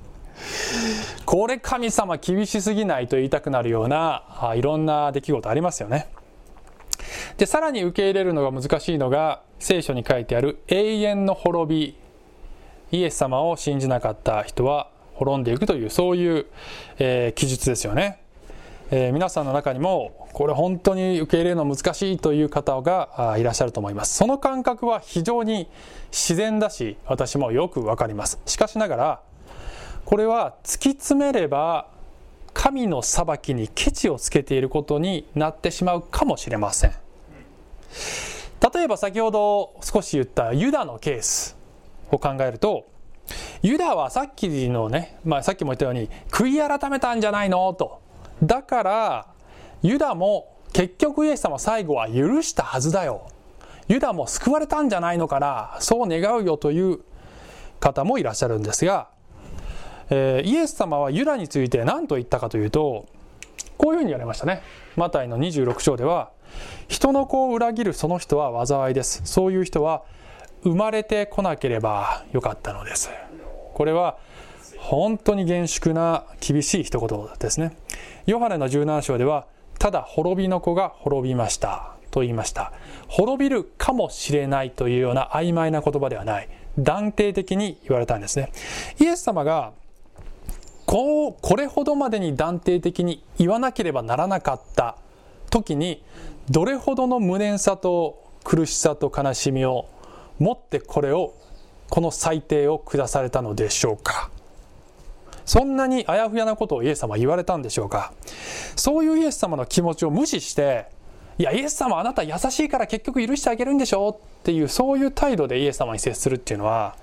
[1.26, 6.08] これ神様厳しすぎないと言いたくなるようないろんな出来事ありますよね。
[7.38, 12.04] で、さらに受け入れるのが難しいのが聖書に書いてある永遠の滅び。
[12.92, 16.46] イエス様を信じなかった人は滅んでいくというそういう、
[17.00, 18.20] えー、記述ですよね。
[18.92, 25.68] えー、皆さんの中にもこれ本当に受け入れるの難しいという方がいらっしゃると思いますその感覚は非常に
[26.12, 29.22] 自然だし私もよくわかりますしかしながら
[30.14, 31.88] これは突き詰めれば
[32.54, 36.92] 神の裁きにケチをつけていることになってしまうかもしれません。
[38.72, 41.58] 例えば先ほど少し言ったユダのケース
[42.12, 42.86] を考えると
[43.64, 48.00] ユダはさっきのね、まあ、さっきも言ったように悔い改めたんじゃないのと。
[48.44, 49.28] だから
[49.82, 53.32] ユダも結局イエス様最後は許したはずだよ。
[53.88, 57.00] ユダも救われたんじゃないのかなそう願うよという
[57.80, 59.12] 方もいらっしゃるんですが
[60.10, 63.08] えー、イエス様はユダについて何と言ったかというと
[63.78, 64.62] こういうふうに言われましたね。
[64.96, 66.32] マタイの26章では
[66.88, 69.22] 人の子を裏切るその人は災いです。
[69.26, 70.04] そういう人は
[70.64, 73.10] 生まれてこなければよかったのです。
[73.74, 74.18] これは
[74.78, 77.76] 本当に厳粛な厳しい一言ですね。
[78.26, 79.48] ヨハネの17章では
[79.80, 82.72] ただ滅びの子が滅びましたと言いました。
[83.08, 86.50] 滅びるかもしれないというような曖昧な言葉ではない。
[86.78, 88.52] 断定的に言われたんですね。
[89.00, 89.74] イエス様が
[90.94, 94.96] こうこれほどまでに断定的に言わなければならなかった
[95.50, 96.04] 時に
[96.52, 99.90] どれほどの無念さと苦しさと悲しみを
[100.38, 101.34] 持ってこれを
[101.90, 104.30] この裁定を下されたのでしょうか。
[105.46, 108.14] そんなにあやふやなことをイエス様は言われたんでしょうか
[108.78, 110.86] そういうイエス様の気持ちを無視して
[111.38, 116.96] いやイエス様あなた優しいから結局許してあげるんでしょうっていうそういう態度でイエス様に接するっていうのは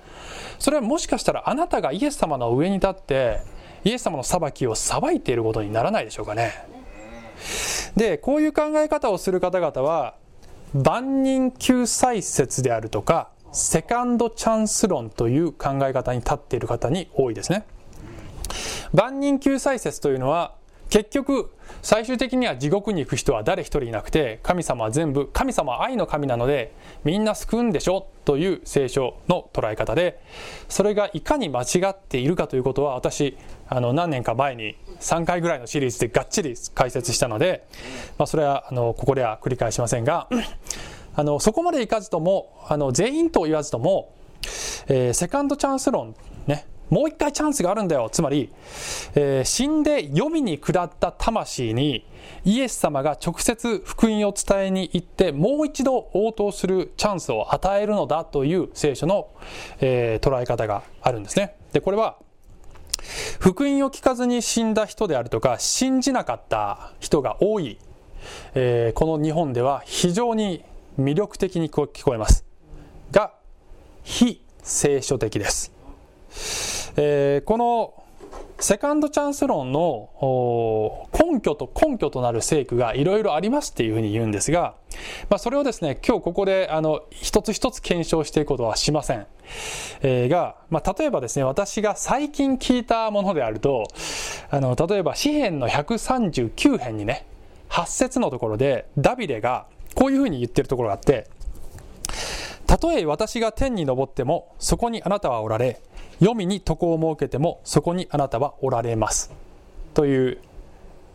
[0.58, 3.40] それはもしかしたらあなたがイエス様の上に立って
[3.84, 6.52] イエス様の裁きを裁いていることにならないでしょうかね。
[7.96, 10.14] で、こういう考え方をする方々は、
[10.74, 17.64] 万人救済説であるとか、セカンドチャンス論という考え方に立っている方に多いですね。
[18.92, 20.54] 万人救済説というのは、
[20.90, 21.50] 結局、
[21.82, 26.74] 最終的には地獄に行く人は誰一人いなくて、神様は全部、神様は愛の神なので、
[27.04, 30.20] みんな救うんでしょという聖書の捉え方で、
[30.68, 33.38] それがいかに間違っているかということは、私、
[33.68, 37.64] あの、何年か前に3回ぐらいのシリーズでがっちり解説したので、
[38.18, 40.28] まあ、それは、あの、ここでは繰り返しませんが、
[41.14, 44.12] あの、そこまでいかずとも、あの、全員と言わずとも、
[44.88, 46.16] えー、セカンドチャンス論、
[46.46, 48.10] ね、もう一回チャンスがあるんだよ。
[48.10, 48.52] つまり、
[49.14, 52.04] えー、死んで黄泉に下った魂に
[52.44, 59.28] イエス様が直接福音を伝えに行ってもう一度応答するチャンスを与えるのだという聖書の、
[59.80, 61.56] えー、捉え方があるんですね。
[61.72, 62.16] で、これは、
[63.38, 67.78] 福音を聞かずに死んだ人であるとか信じなかった人が多い、
[68.54, 70.64] えー、この日本では非常に
[70.98, 72.44] 魅力的に聞こえます
[73.10, 73.32] が
[74.02, 75.72] 非聖書的です
[76.96, 78.00] えー、この
[78.60, 84.74] セカンドチャンス論の根拠と根拠となる聖句がいろいろありますっていうふうに言うんですが、
[85.30, 89.26] まあ、それをですね、今日ここであの一つ一つ検証していくことはしません。
[90.02, 93.84] えー、が、まあ、例えばですね、私が最近聞いたものであると、
[94.50, 97.26] あの、例えば詩篇の139編にね、
[97.70, 101.28] 8節のところでダビデがこういうふうに言ってるところがあって、
[102.66, 105.80] たとえ私が天に昇っても、そこにあなたはおられ、
[106.20, 109.32] 黄泉に床を設けてもそこにあなたはおられます。
[109.94, 110.38] という、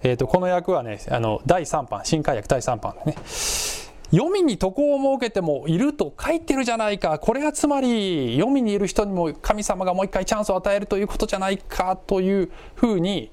[0.02, 3.18] えーと、この役はねあの第3版新海訳第3版でね。
[4.12, 7.20] 黄泉に床を設けてもいると書いてるじゃないか。
[7.20, 13.32] これがつまり黄泉にいる人にも神様がもう一回チャンスを与えるということじゃないかというふうに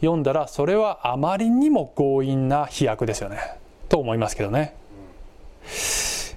[0.00, 3.38] 読んだらそれはあまりにも強引な飛躍ですよね。
[3.88, 4.74] と思いますけどね。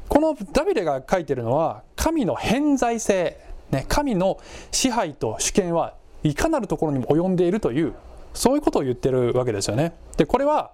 [0.07, 3.37] このダビデが書いてるのは神の偏在性。
[3.71, 4.39] ね、神の
[4.71, 5.93] 支配と主権は
[6.23, 7.93] いかなるところにも及んでいるという
[8.33, 9.93] そういうことを言ってるわけですよね。
[10.17, 10.71] でこれは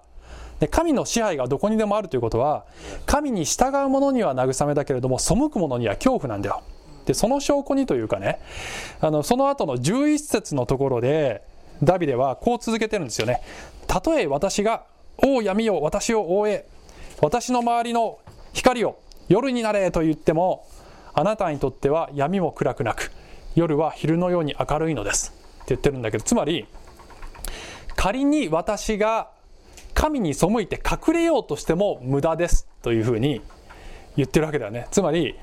[0.70, 2.64] 神の支配がどこにでもあるということは
[3.06, 6.62] 神に従う者には慰めだけれども背く者には恐怖なんだよ。
[7.06, 8.38] でその証拠にというかね
[9.00, 11.42] あのその後の11節のところで
[11.82, 13.42] ダビデはこう続けてるんですよね。
[13.86, 14.84] たとえ私が
[15.24, 16.66] 「王闇よ私を覆え
[17.20, 18.18] 私の周りの
[18.52, 20.64] 光を夜になれ」と言っても
[21.14, 23.12] あなたにとっては闇も暗くなく
[23.54, 25.34] 夜は昼のように明るいのです。
[25.56, 26.66] って言ってるんだけどつまり
[27.96, 29.30] 仮に私が
[29.94, 33.40] 神に背いて隠れようとしても無駄ですというふうに
[34.16, 34.88] 言ってるわけだよね。
[34.90, 35.36] つまり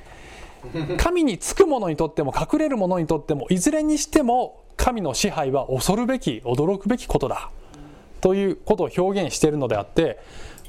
[0.98, 7.50] 神につく者にとっても隠れる者にとってもいずれにしても神の支配は恐るべき驚くべきことだ。
[8.22, 10.20] ということを表現しているのであって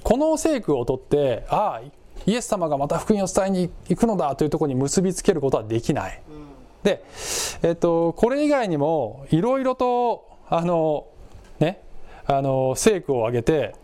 [0.05, 1.91] この聖句をとってああ
[2.27, 6.23] イエス様がまた福音を伝えに行くのだというところに結びつけることはできない。
[6.83, 7.05] で、
[7.63, 11.07] えっと、これ以外にもいろいろとあの
[11.59, 11.83] ね
[12.27, 13.75] あの聖句を挙げて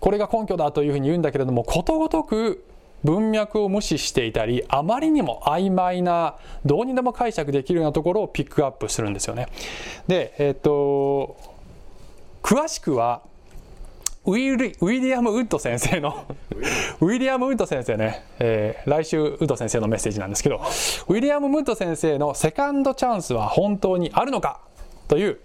[0.00, 2.64] これが根拠だというふうに言うんだけれどもことごとく
[3.04, 9.48] 文脈を無視していたりあまりにも曖昧などうにでも解釈できるようなところをピックアップするんですよね。
[10.08, 11.36] で、えっと
[12.42, 13.22] 詳しくは
[14.26, 16.24] ウィリウィリアム・ウッド先生の
[17.00, 24.60] ウィリアム・ウッド先生ね、えー、来週ウッド先生のメッセージなんですけどウィリアム・ウッド先生の「セカンドチャンスは本当にあるのか?」
[25.08, 25.40] という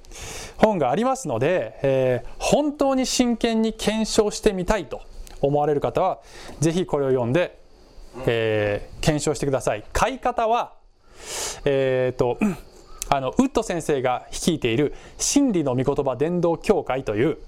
[0.57, 5.01] 本がありますので、えー、本当に真剣に検証してみたいと
[5.41, 6.19] 思われる方は
[6.61, 7.59] ぜひこれを読んで、
[8.25, 10.73] えー、検証してください買い方は
[11.65, 12.37] えっ、と
[13.09, 17.39] あのウッド先生が率いている真理の御言葉伝道協会という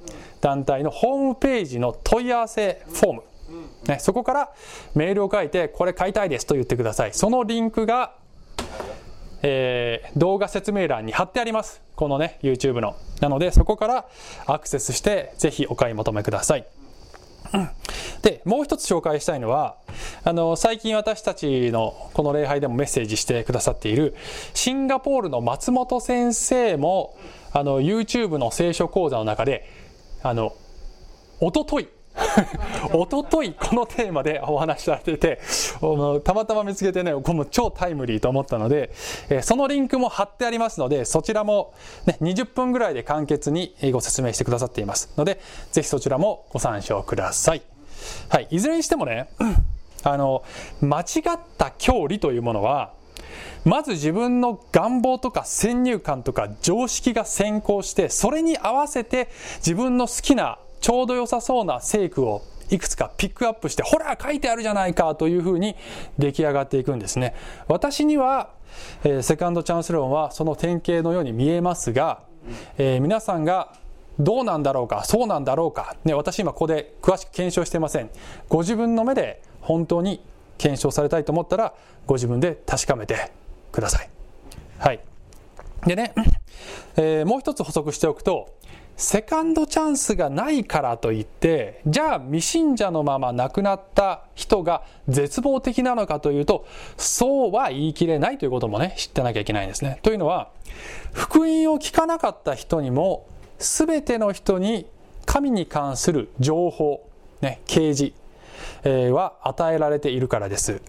[0.41, 3.23] 団体のホームページの問い合わせフォーム、
[3.87, 4.49] ね、そこから
[4.95, 7.13] メールを書いてこれ買いたいですと言ってください。
[7.13, 8.15] そのリンクが、
[9.43, 11.81] えー、動画説明欄に貼ってあります。
[11.95, 12.95] このね YouTube の。
[13.21, 14.05] なのでそこから
[14.47, 16.65] アクセスしてぜひお買い求めください。
[18.21, 19.75] でもう一つ紹介したいのは
[20.23, 24.15] あの最近私たちのこの礼拝でもメッセージしてくださっている
[24.53, 27.17] シンガポールの松本先生も
[27.51, 29.67] あの YouTube の聖書講座の中で
[30.23, 30.53] あの
[31.39, 31.87] おととい。
[32.93, 35.39] おとといこのテーマでお話しされてて
[36.23, 38.91] たまたま見つけてねこの超タイムリーと思ったので
[39.41, 41.73] そのリンクも貼ってありますのでそちらも、
[42.05, 45.09] ね、20分ぐらいで簡潔にご説明してくださっています。
[45.17, 45.39] ので
[45.71, 47.61] ぜひそちらもご参照ください、
[48.29, 49.29] はい、いずれにしてもね
[50.03, 50.43] あの
[50.81, 51.03] 間違
[51.33, 52.93] った教理というものは
[53.65, 65.75] まず自分の願望とか先入観とか常識が先行してそれに合わせて自分の好きなちょうど良さそうな聖句をいくつかピックアップしてほら書いてあるじゃないかというふうに
[66.17, 67.35] 出来上がっていくんですね。
[67.67, 68.49] 私には、
[69.03, 72.23] えー、セカンドチャンス論はその典型のように見えますが、
[72.77, 73.73] えー、皆さんが
[74.19, 78.09] どうなんだろうかそうなんだろうか、ね、私今ここで詳しく検証してません。
[78.47, 80.23] ご自分の目で本当に
[80.61, 81.73] 検証されたいと思ったら
[82.05, 83.31] ご自分で確かめて
[83.71, 84.09] ください
[84.77, 84.99] はい
[85.87, 86.13] でね、
[86.95, 88.53] えー、もう一つ補足しておくと
[88.95, 99.99] セカンドチャンスがないからといってじゃあ未信者のまま亡くなった人が絶望的なのかというとそうは言い切れないということもね知ってなきゃいけないんですね。
[100.03, 100.51] というのは
[101.13, 103.25] 福音を聞かなかった人にも
[103.57, 104.85] 全ての人に
[105.25, 107.09] 神に関する情報、
[107.41, 108.13] ね、啓示、
[108.83, 110.81] は与えられているからです。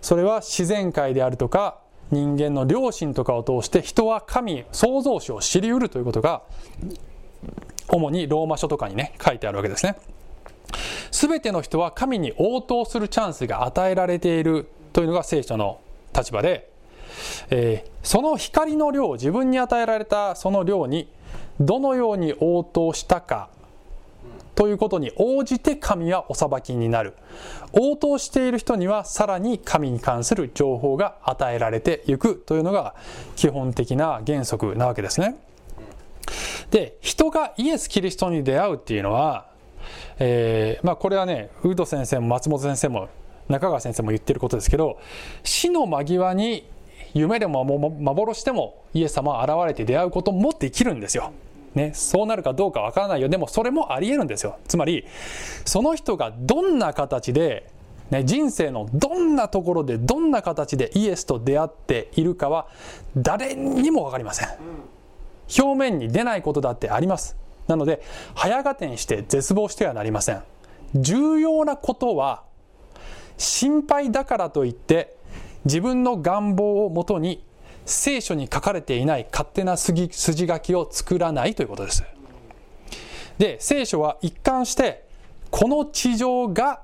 [0.00, 1.78] それは自然界であるとか
[2.10, 6.42] 人間の良心とかを通して人は神創造主を知りうるということが
[7.88, 9.96] 主にローマ書とかにね、書いてあるわけですね。
[11.10, 15.80] すべての人は神に応答するチャンスが与えられているというのが聖書の
[16.16, 16.70] 立場で、
[17.50, 21.08] えー、その光の量、自分に与えられたその量に
[21.60, 23.50] どのように応答したか
[24.54, 27.14] ということに応じて神はお裁きになる。
[27.72, 32.94] 応答している人にはさらに神に関する情報が与えられていくというのが
[33.36, 35.36] 基本的な原則なわけですね。
[36.70, 39.46] で、人がイエス・キリストに出会うっていうのは、
[40.18, 43.08] えー、まあこれはね、ウード先生も松本先生も
[43.48, 44.98] 中川先生も言ってることですけど、
[45.42, 46.68] 死の間際に
[47.14, 51.32] 夢でも幻でもイエス様は現れて出会うこともできるんですよ。
[51.74, 53.28] ね、そうなるかどうかわからないよ。
[53.28, 54.58] でもそれもあり得るんですよ。
[54.68, 55.06] つまり、
[55.64, 57.70] その人がどんな形で、
[58.10, 62.68] ね、人生のどんなところでどんな形でイエスと出会っているかは
[63.16, 64.48] 誰にもわかりません。
[65.60, 68.02] 表面に出ないことだってありますなので
[68.34, 70.42] 早合点して絶望してはなりません
[70.94, 72.44] 重要なことは
[73.36, 75.16] 心配だからといって
[75.64, 77.44] 自分の願望をもとに
[77.84, 82.04] 聖書に書かれていない勝手な筋書きを作らないということです
[83.38, 85.04] で聖書は一貫して
[85.50, 86.82] この地上が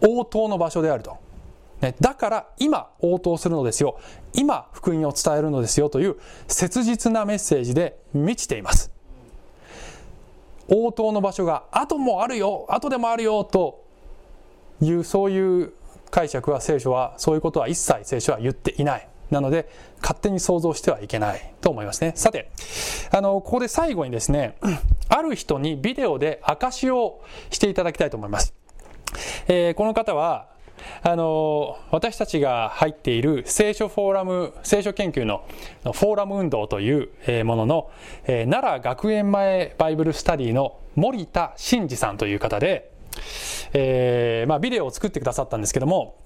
[0.00, 1.18] 応答の場所であると
[1.80, 3.98] ね、だから今応答するのですよ。
[4.34, 8.92] 今福音を伝えるのですよという切実なメッセージで満ちています。
[10.68, 13.84] 応答の場所が後もあるよ、後でもあるよと
[14.80, 15.72] いうそういう
[16.10, 19.08] 解釈は聖書はそういうことは一切聖書は言っていない。
[19.30, 19.68] なので
[20.00, 22.12] 勝手に想像してはいけないと思いますね。
[22.14, 22.50] さて、
[23.10, 24.56] あの、ここで最後にですね、
[25.08, 28.54] ある人にビデオで証をしていただきたいと思います。
[29.48, 30.48] えー、この方は
[31.02, 35.44] あの私たちが入っている聖書フォーラム聖書研究の
[35.84, 37.90] フォーラム運動というものの、
[38.24, 42.92] えー、奈良学園前バイブルスタディの森田真二さんという方で、
[43.72, 46.16] えーまあ、ビデオを作ってくださったんですけども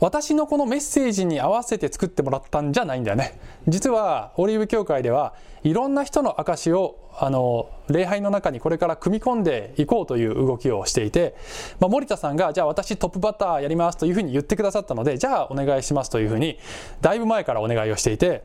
[0.00, 3.38] 私のこのメッセージに合わせて作ってもらったんじゃないんだよね。
[3.66, 11.34] 実はオリーブ教会ではいろんな人の証をあの礼拝の中にこれから組み込んでいこうという動きをしていて、
[11.80, 16.58] まあ、森田さんがじゃあ私トップバッターやりますというふうに言ってくださったのでじゃあお願いしますというふうに
[17.00, 18.44] だいぶ前からお願いをしていて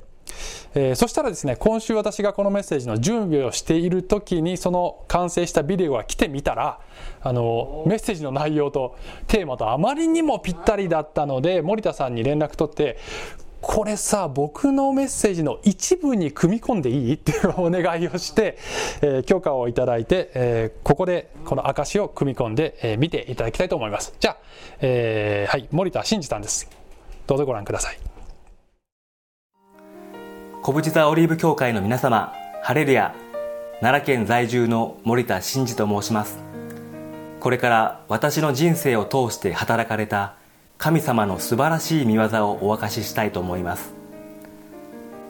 [0.73, 6.79] えー、そしたらですね今週私がこのメッセージの準備をしている時にその完成したビデオが来てみたら
[7.24, 8.97] あのメッセージの内容と
[9.28, 12.97] テーマとあまりにもぴったりだったので森田さんに連絡取って
[13.61, 17.13] これさ僕のメッセージの一部に組み込んでいい？
[17.13, 18.57] っていうお願いをして、
[19.03, 24.15] えー、許可をいただいて、えー、ここでこの証を組み込んで、えー、見ていただきたいと思います。
[24.19, 24.38] じゃあ、
[24.80, 26.67] えー、はい森田真二さんです。
[27.28, 27.99] どうぞご覧ください。
[30.63, 33.13] 小淵座オリーブ協会の皆様ハレルヤ
[33.80, 36.50] 奈良県在住の森田真二と申します。
[37.41, 40.35] これから私の人生を通して働かれた
[40.77, 43.93] 神様の素晴らしい見業をお明かししたいと思います。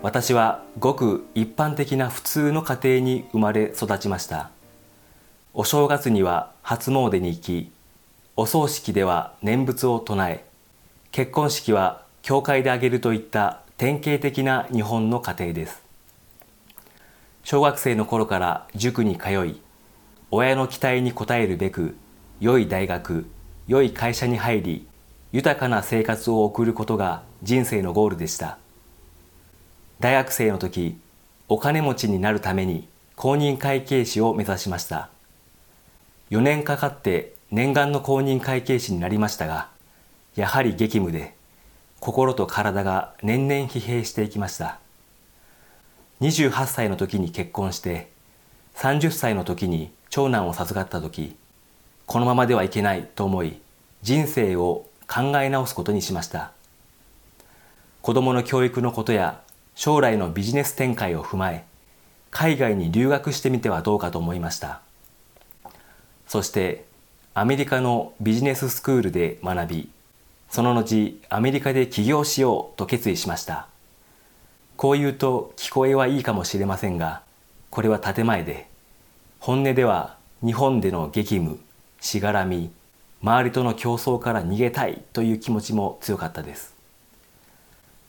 [0.02, 4.50] 私はごく一般的な普通の家庭に生まれ育ちました。
[5.54, 7.72] お正月には初詣に行き
[8.36, 10.44] お葬式では念仏を唱え
[11.14, 15.82] 結婚式は教会で挙げるといった典型的な日本の家庭です。
[17.46, 19.62] 小学生の頃から塾に通い
[20.30, 21.96] 親の期待に応えるべく
[22.42, 23.28] 良い大学
[23.68, 24.88] 良い会社に入り
[25.32, 28.58] 豊かな生活を送ることが人生のゴールでした。
[30.00, 30.98] 大学生の時
[31.48, 35.12] お金持ちになるために公認会計士を目指しました。
[36.32, 39.70] 4年かかって念願の公認会計士になりましたが
[40.36, 41.36] やはり激務で
[42.00, 44.80] 心と体が年々疲弊していきました。
[46.22, 48.10] 28歳の時に結婚して
[48.78, 51.36] 30歳の時に長男を授かった時
[52.12, 53.62] このままではいけないと思い
[54.02, 56.52] 人生を考え直すことにしました。
[58.02, 59.40] 子供の教育のことや
[59.76, 61.64] 将来のビジネス展開を踏まえ
[62.30, 64.82] 海外に留学してみてはどうかと思いました。
[66.28, 66.84] そして
[67.34, 69.90] アメリカのビジネススクールで学び
[70.50, 73.68] その後アメリカで起業しようと決意しました。
[74.76, 77.22] こう言うと聞こえはいいかもしれませんが
[77.70, 78.68] これは建前で
[79.40, 81.58] 本音では日本での激務
[82.02, 82.72] しがらみ
[83.22, 86.76] 周りとの競争から逃げたいという気持ちも強かったです。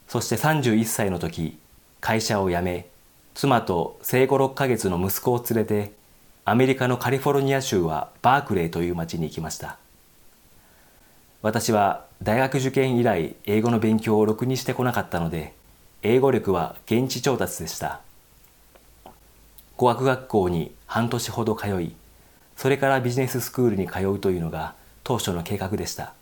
[0.08, 1.58] そして31歳の時
[2.00, 2.86] 会社を辞め
[3.34, 5.92] 妻と生後6ヶ月の息子を連れて
[6.44, 9.78] アメリカのカリフォルニア州はバークレーという町に行きました。
[11.42, 15.54] 私は大学受験以来英語の勉強をろくにしてこなかったので
[16.02, 18.00] 英語力は現地調達でした。
[19.76, 21.94] 語学学校に半年ほど通い
[22.62, 26.14] それからビジネススクールに通うというのが当初の計画でした。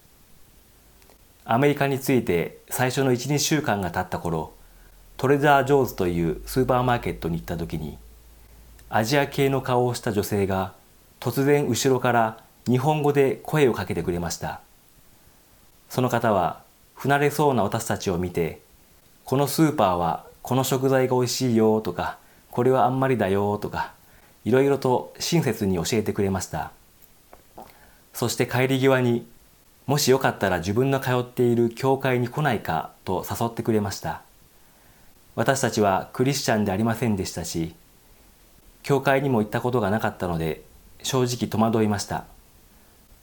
[1.45, 4.55] アメリカについて最初の12週間が経った頃
[5.19, 7.99] トレザー・ジョーズというスーパーマーケットに行った時に
[8.89, 10.73] アジア系の顔をした女性が
[11.21, 14.63] 突然後ろから日本語で声をかけてくれました。
[15.91, 16.63] その方は
[16.95, 18.63] 不慣れそうな私たちを見て
[19.27, 22.17] このスーパーはこの食材が美味しいよとか
[22.51, 23.93] これはあんまりだよとか
[24.45, 26.73] いろいろと親切に教えてくれました。
[28.13, 29.27] そして帰り際に
[29.87, 34.23] もしよかったら自分の通っている教会に来ないかと誘ってくれました。
[35.37, 37.75] 私たちはクリスチャンでありませんでしたし
[38.83, 40.63] 教会にも行ったことがなかったので
[41.03, 42.25] 正直戸惑いました。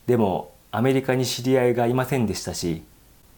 [0.06, 2.82] でもアメリカに知り合いがいませんでしたし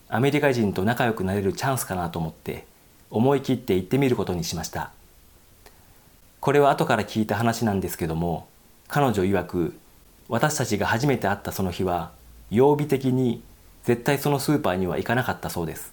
[0.08, 2.64] アメリカ人と仲良くなれるチャンスかなと思って
[3.10, 4.92] 思い切って行ってみることにしました。
[6.40, 8.48] これは後から聞いた話なんですけども
[8.88, 9.78] 彼女曰く
[10.28, 12.12] 私たちが初めて会ったその日は
[12.50, 13.42] 曜日的に
[13.84, 15.92] 絶対そのスーパーには行かなかったそうです。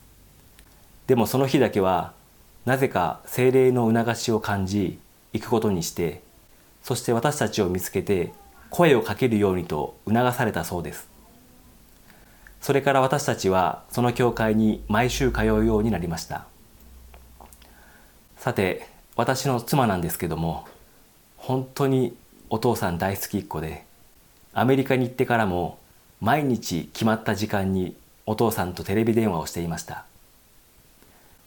[1.07, 2.13] でもその日だけは
[2.65, 4.99] なぜか精霊の促しを感じ
[5.33, 6.21] 行くことにして
[6.83, 8.33] そして私たちを見つけて
[8.69, 11.07] 声をかけるようにと促されたそうです。
[12.61, 16.45] それから私たちはその教会に毎週通うようになりました。
[18.37, 18.87] さて
[19.17, 20.67] 私の妻なんですけども
[21.37, 22.15] 本当に
[22.51, 23.83] お父さん大好きっ子で
[24.53, 25.79] アメリカに行ってからも
[26.21, 27.95] 毎日決まった時間に
[28.27, 30.05] お父さんとテレビ電話をしていました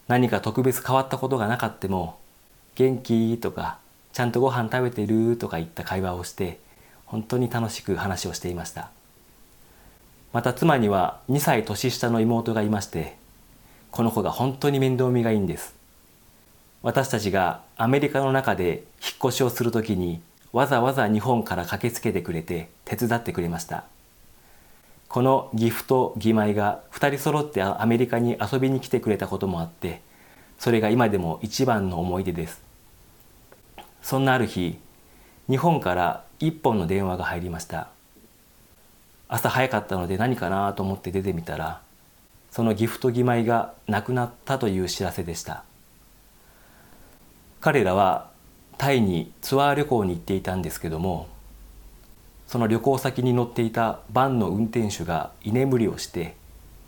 [0.09, 2.19] 何か特別変わったことがなかっても
[2.75, 3.79] 「元気?」とか
[4.11, 6.59] 「ちゃんとご飯食べてる?」とかいった会話をして
[7.05, 8.89] 本当に楽しく話をしていました
[10.33, 13.15] また妻には2歳年下の妹がいまして
[13.91, 15.80] この子が本当に面倒見がいいんです
[16.83, 18.81] 私たちがアメリカの中で引っ
[19.25, 20.21] 越しをするときに
[20.51, 23.85] わざわざ日本から駆けつけてくれて手伝ってくれました。
[25.07, 30.01] この岐阜と義妹が2人揃ってアメリカに遊びに来てくれたこともあって
[30.57, 32.61] それが今でも一番の思い出です。
[34.01, 34.79] そんなある日
[35.49, 37.89] 日本から一本の電話が入りました。
[39.27, 41.81] 朝早かったので何かなと思って出てみたら
[42.49, 45.63] そのギフト義妹が亡くなったという知らせでした。
[47.61, 48.31] 彼らは
[48.79, 51.27] タイにツアー旅行に行っていたんですけども
[52.47, 56.35] その旅行先に乗っていたバンの運転手が居眠りをして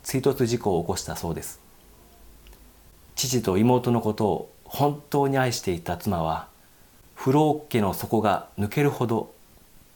[0.02, 1.60] 追突事故を起こしたそうです。
[3.14, 6.48] 父と妹のことを本当に愛していた妻は
[7.14, 9.32] 風呂桶の底が抜けるほど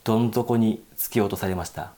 [0.04, 1.92] どん底に突き落とされました。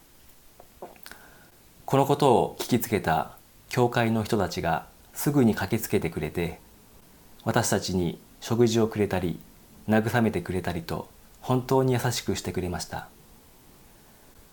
[1.85, 3.37] このことを聞きつけた
[3.68, 6.59] 教会の人たちがすぐに駆けつけてくれて
[7.45, 9.38] 私たちに食事をくれたり
[9.88, 11.09] 慰めてくれたりと
[11.41, 13.09] 本当に優しくしてくれました。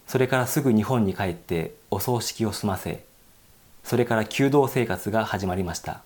[0.08, 3.04] それからすぐ日本に帰ってお葬式を済ませ
[3.84, 6.02] それから弓道生活が始まりました。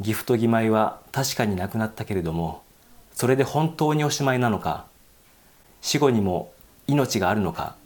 [0.00, 2.62] ギフト義妹は確かに亡くなったけれども
[3.14, 4.84] それで本当におしまいなのか
[5.80, 6.52] 死後にも
[6.86, 7.76] 命があるのか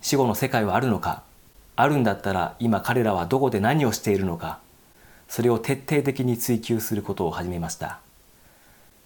[0.00, 1.22] 死後の世界はあるのか
[1.74, 4.60] あるんだったら今彼らはどこで何をしているのか
[5.28, 8.00] それを徹底的に追求することを始めました。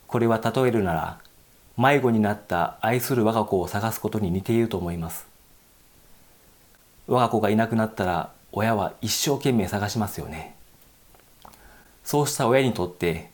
[0.06, 1.18] これは例えるなら
[1.76, 5.26] 迷子になった愛する我が子を探すことに似ていると思います。
[7.06, 10.54] 我が子がいなくなったら親は一生懸命探しますよね。
[12.04, 13.30] そうした親にとって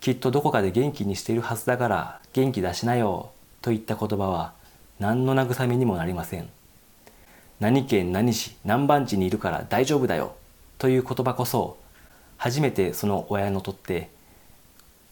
[0.00, 3.30] きっとどこかで元気にしているはずだから元気出しなよ
[3.62, 4.52] といった言葉は
[5.00, 6.48] 何の慰めにもなりません。
[7.58, 10.36] 何県何市何番地にいるから大丈夫だよ
[10.78, 11.76] という言葉こそ
[12.38, 14.08] 初めてその親のとって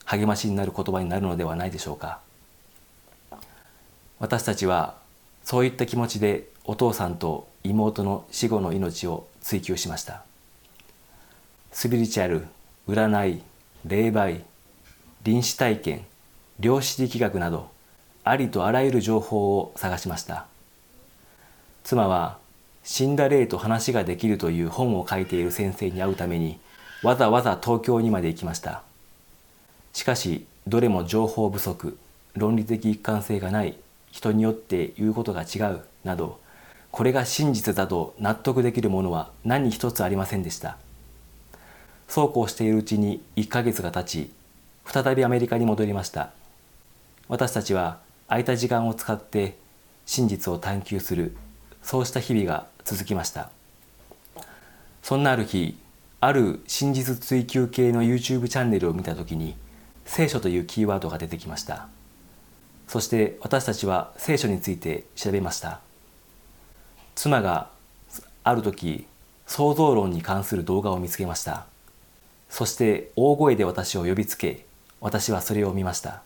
[0.04, 2.20] 励ましになる言葉になるのではないでしょうか。
[4.18, 4.94] 私たちは
[5.44, 10.22] そういった気持ちでお父さんと妹の死後の命を追求しました。
[11.72, 12.46] スピリチュアル
[12.88, 13.42] 占い
[13.84, 14.42] 霊媒
[15.24, 16.06] 臨死体験
[16.60, 17.68] 量子力学など
[18.24, 20.46] ありとあらゆる情報を探しました。
[21.82, 22.38] 妻は
[22.84, 26.58] 死んだ霊と話ができるという本を書いている先生に会うために
[27.06, 28.82] わざわざ東京にまで行きました。
[29.92, 31.96] しかしどれも情報不足
[32.34, 33.76] 論理的一貫性がない
[34.10, 36.40] 人によって言うことが違うなど
[36.90, 40.78] これが真実だと納得できるものは何一つありませんでした。
[42.08, 44.32] そうこうしているうちに1ヶ月が経ち
[44.84, 46.30] 再びアメリカに戻りました。
[47.28, 49.56] 私たちは空いた時間を使って
[50.06, 51.36] 真実を探求する
[51.84, 53.50] そうした日々が続きました。
[55.04, 55.78] そんなある日
[56.20, 59.56] ある真実追求系の YouTube チャンネルを見た時に
[60.04, 61.88] 聖書というキーワードが出てきました。
[62.88, 65.80] そして私たちは聖書について調べました。
[67.14, 67.68] 妻が
[68.44, 69.06] ある時
[69.46, 71.66] 創造論に関する動画を見つけました。
[72.48, 74.64] そして大声で私を呼びつけ
[75.00, 76.22] 私はそれを見ました。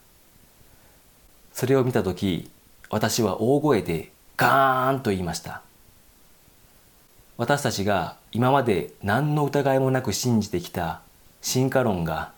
[1.52, 2.50] それを見た時
[2.90, 5.62] 私は大声でガーンと言いました。
[7.40, 11.00] 私たちが今まで何の疑いもなく信じてきた
[11.40, 12.32] 進化論が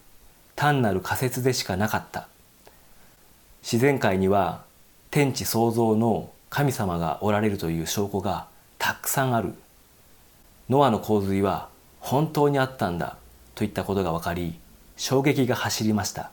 [0.55, 2.29] 単なる仮説でしかなかった。
[3.65, 4.63] 自然界には
[5.11, 8.47] 天地創造の神様がおられるという証拠が
[8.79, 9.55] たくさんある。
[10.69, 13.17] ノアの洪水は本当にあったんだ
[13.57, 14.55] といったことが分かり
[14.97, 16.31] 衝撃が走りました。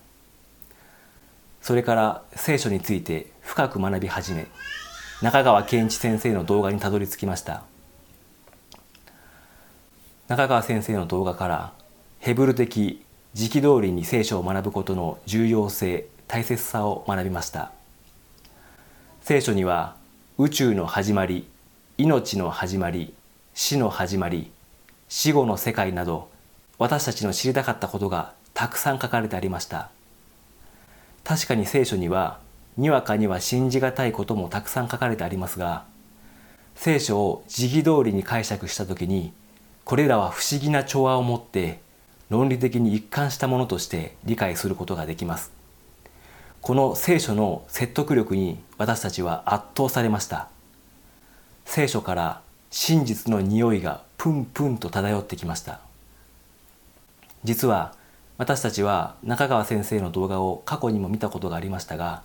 [1.64, 4.46] それから聖書について深く学び始め
[5.24, 7.64] 中川健一先生の動画にたどり着きました。
[10.30, 11.74] 中川先生の動画から
[12.20, 13.04] ヘブル的
[13.34, 17.72] 時期通りに聖書を学ぶことの重要性大切さを学びました。
[19.22, 19.96] 聖書には
[20.38, 21.48] 宇宙の始まり
[21.98, 23.16] 命の始まり
[23.56, 24.52] 死の始まり
[25.08, 26.30] 死後の世界など
[26.78, 29.90] 私たちの知りたかったことがたくさん書かれてありました。
[31.24, 32.38] 確かに聖書には
[32.78, 35.86] にわかには信じがたいこともたくさん書かれてありますが
[36.76, 39.34] 聖書を時期通りに解釈した時に
[39.90, 41.80] これらは不思議な調和を持って
[42.30, 45.52] 論理的に一貫したものとして理解することができます。
[46.62, 50.48] この聖書の説得力に私たちは圧倒されました。
[51.66, 55.80] 聖書から真実の匂いがプンプンと漂ってきました。
[57.44, 57.96] 実は
[58.38, 62.22] 私たちは中川先生の動画を過去にも見たことがありましたが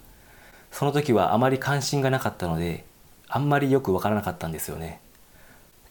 [0.71, 2.85] その時はあまり関心がなかったので
[3.27, 5.01] あんまりよくわからなかったんですよね。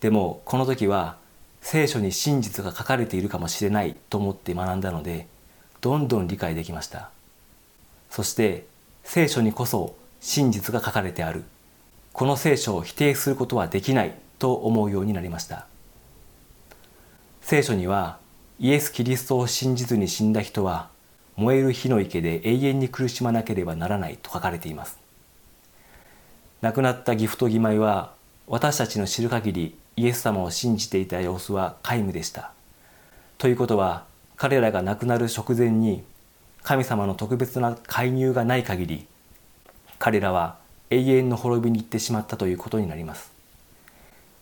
[0.02, 1.23] でもこの時は
[1.64, 5.28] 聖書に真実が書かれているかもしれないと思って学んだので
[5.82, 7.10] どんどん理解できました。
[8.12, 8.66] そして
[9.04, 11.44] 聖書にこそ真実が書かれてある。
[12.12, 15.66] この聖書を否定することはできないと思うようになりました。
[17.42, 18.20] 聖書には
[18.60, 20.90] イエス・キリストを信じずに死んだ人は
[21.38, 25.00] 燃える火の池で永遠に苦しまなければならないと書かれています。
[26.62, 28.14] 亡くなったギフト義妹は
[28.48, 32.52] 私たちの知る限りイエス様を信じていた様子は皆無でした。
[33.38, 34.06] ということは
[34.38, 36.04] 彼らが亡くなる直前に
[36.64, 39.06] 神様の特別な介入がない限り
[40.00, 40.58] 彼らは
[40.90, 43.32] 永遠の滅びに行ってしまったということになります。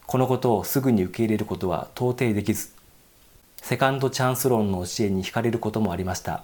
[0.06, 2.70] このことをすぐに受け入れることは到底できず
[3.62, 6.44] セカンドチャンス論の教えに惹かれることもありました。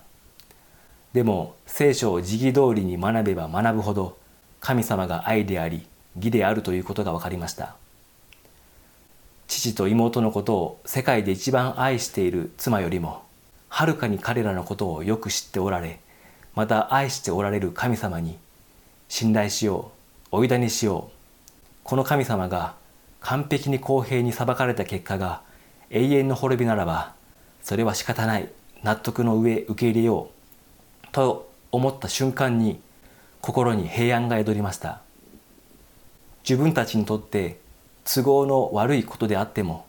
[1.14, 4.18] でも聖書を時期通りに学べば学ぶほど
[4.60, 7.76] 神様が愛であり義であるということが分かりました
[9.48, 13.24] 父と妹のことを世界で一番愛している妻よりも
[13.70, 16.00] はるかに彼らのことをよく知っておられ
[16.54, 18.38] また愛しておられる神様に
[19.08, 19.92] 信頼しよ
[20.32, 21.12] うおいだにしよう。
[21.86, 22.76] この神様が
[23.22, 25.42] 完璧に公平に裁かれた結果が
[25.90, 27.14] 永遠の滅びならば
[27.62, 28.50] それは仕方ない
[28.84, 30.30] 納得の上受け入れよ
[31.04, 32.82] うと思った瞬間に
[33.40, 35.02] 心に平安が宿りました。
[36.48, 37.60] 自分たちにとって
[38.10, 39.86] 都合の悪いことであっても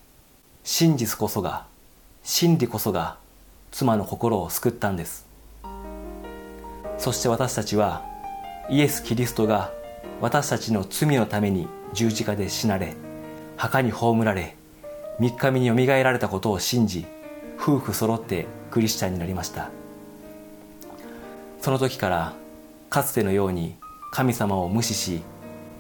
[0.65, 1.67] 真実こそが
[2.25, 3.17] 真理こそが
[3.71, 5.25] 妻の心を救ったんです。
[6.99, 8.05] そして私たちは
[8.71, 9.71] イエス・キリストが
[10.21, 12.95] 私たちの罪のために十字架で死なれ
[13.57, 14.57] 墓に葬られ
[15.21, 17.07] 三日目によみがえられたことを信じ
[17.57, 19.71] 夫婦揃ってクリスチャンになりました。
[21.61, 22.35] その時から
[22.91, 23.77] かつてのように
[24.11, 25.23] 神様を無視し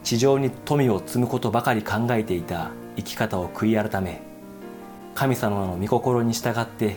[0.02, 4.20] 地上に富を積むことばかり考えていた生き方を悔い改め
[5.14, 6.96] 神様の御心に従って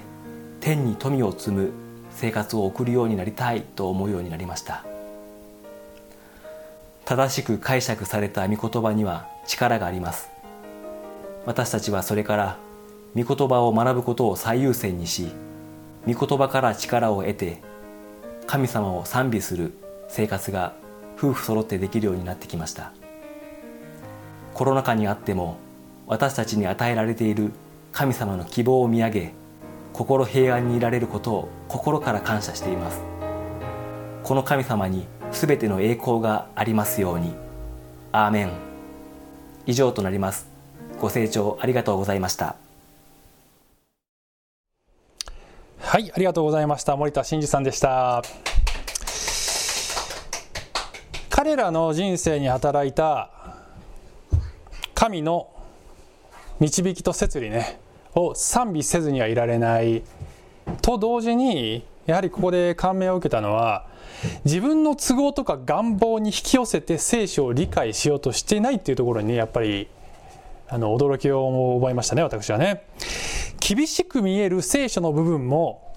[0.60, 1.72] 天に富を積む
[2.12, 4.86] 生活を送るようになりたいと思うようになりました。
[7.06, 10.30] 正しく解釈された御言葉には力があります。
[11.46, 12.58] 私たちはそれから
[13.16, 15.32] 御言葉を学ぶことを最優先にし
[16.08, 17.60] 御言葉から力を得て
[18.46, 19.74] 神様を賛美する
[20.08, 20.74] 生活が
[21.22, 22.92] 夫婦揃ってできるようになってきました。
[24.56, 25.58] コロナ禍にあっても
[26.08, 27.52] 私たちに与えられている
[27.92, 29.34] 神様の希望を見上げ
[29.94, 33.02] 心平安にいられることを心から感謝しています。
[34.24, 37.34] この神様に全ての栄光がありますように。
[38.12, 38.52] アーメン。
[39.68, 40.48] 以上となります。
[41.00, 42.56] ご清聴ありがとうございました。
[45.80, 46.96] はいありがとうございました。
[46.96, 48.24] 森田真二さんでした。
[51.42, 53.32] 彼らの人生に働いた
[54.94, 55.50] 神の
[56.60, 57.80] 導きと摂理ね
[58.14, 60.04] を賛美せずにはいられない。
[60.84, 63.88] と同時にやはりここで感銘を受けたのは
[64.46, 69.88] 自分の都合とか願望に引き寄せて聖書を理解しようとしていないっていうところに、ね、やっぱり
[70.70, 72.84] あの驚きを覚えましたね私はね。
[73.60, 75.91] 厳しく見える聖書の部分も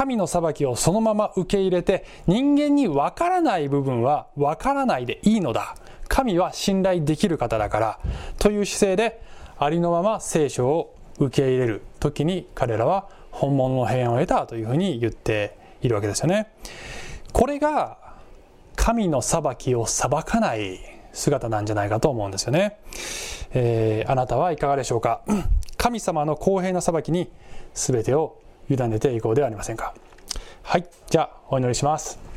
[0.00, 5.76] 神の裁きをそのまま受け入れて人間にわからない部分はわからないでいいのだ
[6.08, 8.00] 神は信頼できる方だから
[8.38, 9.20] という姿勢で
[9.58, 16.50] ありのまま聖書を受け入れる時に彼らは本物の平安を得たというふうに言っているわけですよね。
[17.34, 17.98] これが
[18.76, 20.80] 神の裁きを裁かない
[21.12, 22.78] 姿なんじゃないかと思うんですよね。
[23.52, 25.20] えー、あなたはいかがでしょうか
[25.76, 27.30] 神様の公平な裁きに
[27.74, 28.40] 全てを
[28.70, 29.94] 委ねていこうではありませんか。
[30.62, 32.30] はい、じゃあお祈りします。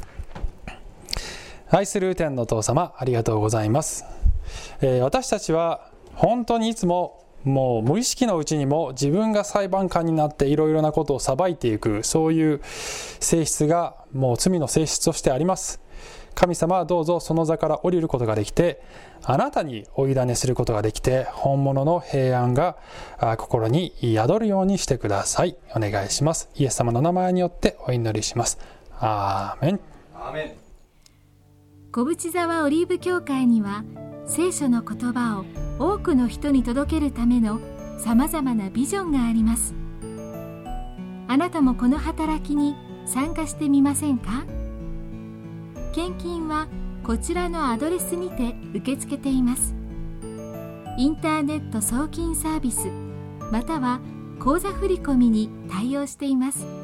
[1.76, 4.06] 愛する天の父様ありがとうございます、
[4.82, 15.82] えー、私たちは本当にいつももう無意識のうちにも自分が裁判官になっていろいろなことを裁いていくそういう性質がもう罪の性質としてあります
[16.36, 18.82] 神様はどうぞその座から降りることができて
[19.24, 22.78] あなたにお委ねすることができて本物の平安が
[23.38, 25.56] 心に宿るようにしてください。
[25.76, 26.50] お願いします。
[26.56, 28.60] イエス様の名前によってお祈りします。
[29.00, 29.80] アーメン。
[30.16, 30.52] アーメン。
[31.92, 33.84] 小淵沢オリーブ教会には
[34.26, 35.46] 聖書の言葉を
[35.80, 37.60] 多くの人に届けるための
[38.00, 39.76] さまざまなビジョンがあります。
[41.28, 42.76] あなたもこの働きに
[43.06, 44.46] 参加してみませんか？
[45.94, 46.68] 献金は
[47.04, 49.76] こちらのアドレスにて受け付けています。
[50.98, 52.88] インターネット送金サービス
[53.52, 54.00] または
[54.40, 56.83] 口座振込に対応しています。